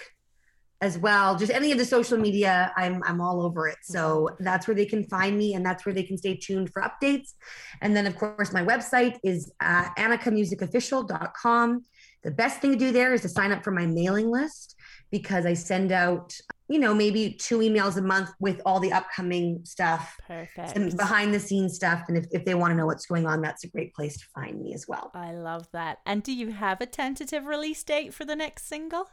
as 0.82 0.98
well. 0.98 1.38
Just 1.38 1.52
any 1.52 1.72
of 1.72 1.78
the 1.78 1.86
social 1.86 2.18
media, 2.18 2.74
I'm 2.76 3.02
I'm 3.04 3.22
all 3.22 3.42
over 3.42 3.68
it. 3.68 3.78
So 3.84 4.30
that's 4.40 4.68
where 4.68 4.76
they 4.76 4.86
can 4.86 5.04
find 5.06 5.38
me, 5.38 5.54
and 5.54 5.66
that's 5.66 5.86
where 5.86 5.94
they 5.94 6.04
can 6.04 6.18
stay 6.18 6.36
tuned 6.36 6.72
for 6.74 6.82
updates. 6.82 7.34
And 7.82 7.96
then, 7.96 8.08
of 8.08 8.16
course, 8.18 8.52
my 8.52 8.64
website 8.64 9.18
is 9.24 9.52
uh, 9.62 9.86
AnnikaMusicOfficial.com. 9.98 11.86
The 12.24 12.32
best 12.32 12.60
thing 12.60 12.72
to 12.72 12.78
do 12.78 12.92
there 12.92 13.14
is 13.14 13.22
to 13.22 13.30
sign 13.30 13.52
up 13.52 13.64
for 13.64 13.72
my 13.72 13.86
mailing 13.86 14.30
list 14.30 14.76
because 15.12 15.46
I 15.46 15.54
send 15.54 15.92
out 15.92 16.34
you 16.72 16.80
know, 16.80 16.94
maybe 16.94 17.34
two 17.34 17.60
emails 17.60 17.98
a 17.98 18.02
month 18.02 18.32
with 18.40 18.62
all 18.66 18.80
the 18.80 18.94
upcoming 18.94 19.60
stuff. 19.66 20.16
Perfect. 20.26 20.78
And 20.78 20.96
behind 20.96 21.34
the 21.34 21.40
scenes 21.40 21.76
stuff. 21.76 22.06
And 22.08 22.18
if, 22.18 22.26
if 22.32 22.46
they 22.46 22.56
want 22.56 22.72
to 22.72 22.78
know 22.78 22.86
what's 22.86 23.06
going 23.06 23.28
on, 23.28 23.42
that's 23.42 23.66
a 23.66 23.68
great 23.68 23.94
place 23.94 24.18
to 24.18 24.26
find 24.34 24.62
me 24.62 24.74
as 24.74 24.88
well. 24.88 25.12
I 25.14 25.34
love 25.34 25.68
that. 25.74 25.98
And 26.06 26.24
do 26.24 26.32
you 26.32 26.52
have 26.52 26.80
a 26.80 26.86
tentative 26.86 27.46
release 27.46 27.84
date 27.84 28.14
for 28.14 28.24
the 28.24 28.36
next 28.36 28.68
single? 28.68 29.10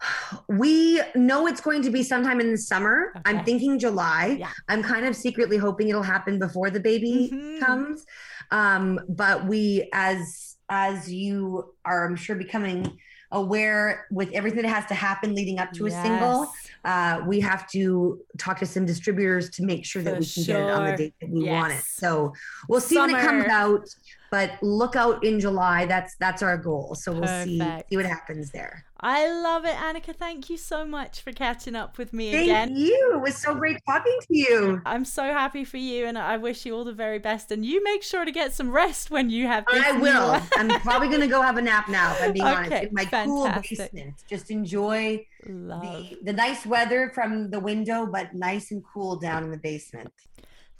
We 0.48 1.00
know 1.14 1.46
it's 1.46 1.60
going 1.60 1.82
to 1.82 1.90
be 1.90 2.02
sometime 2.02 2.40
in 2.40 2.52
the 2.52 2.58
summer. 2.58 3.12
Okay. 3.16 3.22
I'm 3.24 3.44
thinking 3.44 3.78
July. 3.78 4.36
Yeah. 4.38 4.50
I'm 4.68 4.82
kind 4.82 5.06
of 5.06 5.16
secretly 5.16 5.56
hoping 5.56 5.88
it'll 5.88 6.02
happen 6.02 6.38
before 6.38 6.70
the 6.70 6.80
baby 6.80 7.30
mm-hmm. 7.32 7.64
comes. 7.64 8.04
Um, 8.50 9.00
but 9.08 9.46
we, 9.46 9.88
as 9.92 10.56
as 10.68 11.12
you 11.12 11.74
are, 11.84 12.06
I'm 12.06 12.16
sure, 12.16 12.36
becoming 12.36 12.96
aware 13.32 14.06
with 14.10 14.30
everything 14.32 14.62
that 14.62 14.68
has 14.68 14.86
to 14.86 14.94
happen 14.94 15.34
leading 15.34 15.58
up 15.58 15.72
to 15.72 15.86
yes. 15.86 15.94
a 15.94 16.02
single. 16.02 16.52
Uh, 16.84 17.22
we 17.26 17.40
have 17.40 17.68
to 17.70 18.20
talk 18.38 18.58
to 18.58 18.66
some 18.66 18.84
distributors 18.84 19.50
to 19.50 19.64
make 19.64 19.84
sure 19.84 20.02
that 20.02 20.14
For 20.14 20.20
we 20.20 20.26
can 20.26 20.44
sure. 20.44 20.56
get 20.56 20.68
it 20.68 20.70
on 20.70 20.86
the 20.86 20.96
date 20.96 21.14
that 21.20 21.30
we 21.30 21.44
yes. 21.44 21.50
want 21.50 21.72
it. 21.72 21.82
So 21.82 22.32
we'll 22.68 22.80
see 22.80 22.96
Summer. 22.96 23.12
when 23.14 23.22
it 23.22 23.26
comes 23.26 23.46
out 23.46 23.88
but 24.32 24.52
look 24.62 24.96
out 24.96 25.22
in 25.22 25.38
July. 25.38 25.84
That's 25.84 26.16
that's 26.16 26.42
our 26.42 26.56
goal. 26.56 26.94
So 26.94 27.12
we'll 27.12 27.20
Perfect. 27.20 27.48
see 27.48 27.58
see 27.90 27.96
what 27.98 28.06
happens 28.06 28.50
there. 28.50 28.86
I 28.98 29.30
love 29.30 29.66
it, 29.66 29.74
Annika. 29.74 30.16
Thank 30.16 30.48
you 30.48 30.56
so 30.56 30.86
much 30.86 31.20
for 31.20 31.32
catching 31.32 31.74
up 31.76 31.98
with 31.98 32.14
me 32.14 32.32
Thank 32.32 32.44
again. 32.44 32.68
Thank 32.68 32.78
you. 32.78 33.12
It 33.14 33.20
was 33.20 33.36
so 33.36 33.54
great 33.54 33.76
talking 33.86 34.18
to 34.22 34.34
you. 34.34 34.80
I'm 34.86 35.04
so 35.04 35.24
happy 35.24 35.64
for 35.64 35.76
you, 35.76 36.06
and 36.06 36.16
I 36.16 36.38
wish 36.38 36.64
you 36.64 36.74
all 36.74 36.84
the 36.84 36.94
very 36.94 37.18
best. 37.18 37.52
And 37.52 37.66
you 37.66 37.84
make 37.84 38.02
sure 38.02 38.24
to 38.24 38.32
get 38.32 38.54
some 38.54 38.70
rest 38.70 39.10
when 39.10 39.28
you 39.28 39.48
have. 39.48 39.64
I 39.68 39.92
will. 39.92 40.40
I'm 40.56 40.80
probably 40.80 41.08
going 41.08 41.20
to 41.20 41.26
go 41.26 41.42
have 41.42 41.58
a 41.58 41.62
nap 41.62 41.90
now. 41.90 42.12
If 42.12 42.22
I'm 42.22 42.32
being 42.32 42.46
okay, 42.46 42.54
honest, 42.54 42.82
in 42.84 42.88
my 42.94 43.04
fantastic. 43.04 43.78
cool 43.78 43.78
basement, 43.78 44.14
just 44.26 44.50
enjoy 44.50 45.26
the, 45.44 46.18
the 46.22 46.32
nice 46.32 46.64
weather 46.64 47.10
from 47.14 47.50
the 47.50 47.60
window, 47.60 48.06
but 48.06 48.32
nice 48.34 48.70
and 48.70 48.82
cool 48.94 49.16
down 49.16 49.44
in 49.44 49.50
the 49.50 49.58
basement. 49.58 50.10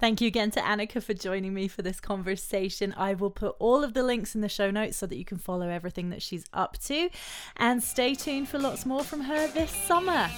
Thank 0.02 0.20
you 0.20 0.26
again 0.26 0.50
to 0.50 0.60
Annika 0.60 1.00
for 1.00 1.14
joining 1.14 1.54
me 1.54 1.68
for 1.68 1.82
this 1.82 2.00
conversation. 2.00 2.92
I 2.96 3.14
will 3.14 3.30
put 3.30 3.54
all 3.60 3.84
of 3.84 3.94
the 3.94 4.02
links 4.02 4.34
in 4.34 4.40
the 4.40 4.48
show 4.48 4.68
notes 4.68 4.96
so 4.96 5.06
that 5.06 5.14
you 5.14 5.24
can 5.24 5.38
follow 5.38 5.68
everything 5.68 6.10
that 6.10 6.22
she's 6.22 6.44
up 6.52 6.76
to. 6.86 7.08
And 7.56 7.80
stay 7.80 8.16
tuned 8.16 8.48
for 8.48 8.58
lots 8.58 8.84
more 8.84 9.04
from 9.04 9.20
her 9.20 9.46
this 9.46 9.70
summer. 9.70 10.28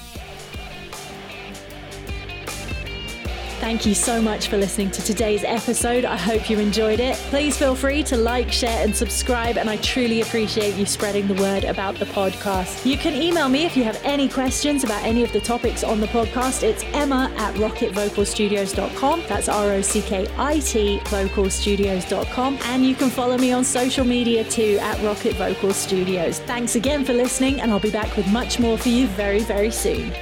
Thank 3.65 3.87
you 3.87 3.95
so 3.95 4.21
much 4.21 4.49
for 4.49 4.59
listening 4.59 4.91
to 4.91 5.01
today's 5.01 5.43
episode. 5.43 6.05
I 6.05 6.19
hope 6.19 6.51
you 6.51 6.59
enjoyed 6.59 7.01
it. 7.01 7.17
Please 7.31 7.57
feel 7.57 7.75
free 7.75 8.03
to 8.03 8.15
like, 8.15 8.53
share, 8.53 8.85
and 8.85 8.95
subscribe, 8.95 9.57
and 9.57 9.71
I 9.71 9.79
truly 9.79 10.21
appreciate 10.21 10.75
you 10.75 10.85
spreading 10.85 11.27
the 11.27 11.41
word 11.41 11.65
about 11.65 11.95
the 11.95 12.05
podcast. 12.05 12.85
You 12.85 12.99
can 12.99 13.15
email 13.15 13.49
me 13.49 13.65
if 13.65 13.75
you 13.75 13.83
have 13.85 13.99
any 14.05 14.29
questions 14.29 14.85
about 14.85 15.03
any 15.03 15.23
of 15.23 15.33
the 15.33 15.41
topics 15.41 15.83
on 15.83 15.99
the 15.99 16.09
podcast. 16.09 16.63
It's 16.63 16.85
emma 16.93 17.33
at 17.39 17.55
rockitvocalstudios.com. 17.55 19.23
That's 19.29 19.49
R 19.49 19.71
O 19.71 19.81
C 19.81 20.03
K 20.03 20.27
I 20.37 20.59
T 20.59 20.99
vocalstudios.com. 21.05 22.59
And 22.65 22.85
you 22.85 22.95
can 22.95 23.09
follow 23.09 23.39
me 23.39 23.53
on 23.53 23.65
social 23.65 24.05
media 24.05 24.45
too 24.45 24.77
at 24.83 24.99
Rockit 24.99 25.37
Vocal 25.37 25.73
Studios. 25.73 26.39
Thanks 26.41 26.77
again 26.77 27.03
for 27.03 27.15
listening, 27.15 27.63
and 27.63 27.71
I'll 27.71 27.81
be 27.81 27.91
back 27.91 28.15
with 28.15 28.31
much 28.31 28.61
more 28.61 28.77
for 28.77 28.91
you 28.91 29.07
very, 29.07 29.41
very 29.41 29.71
soon. 29.71 30.13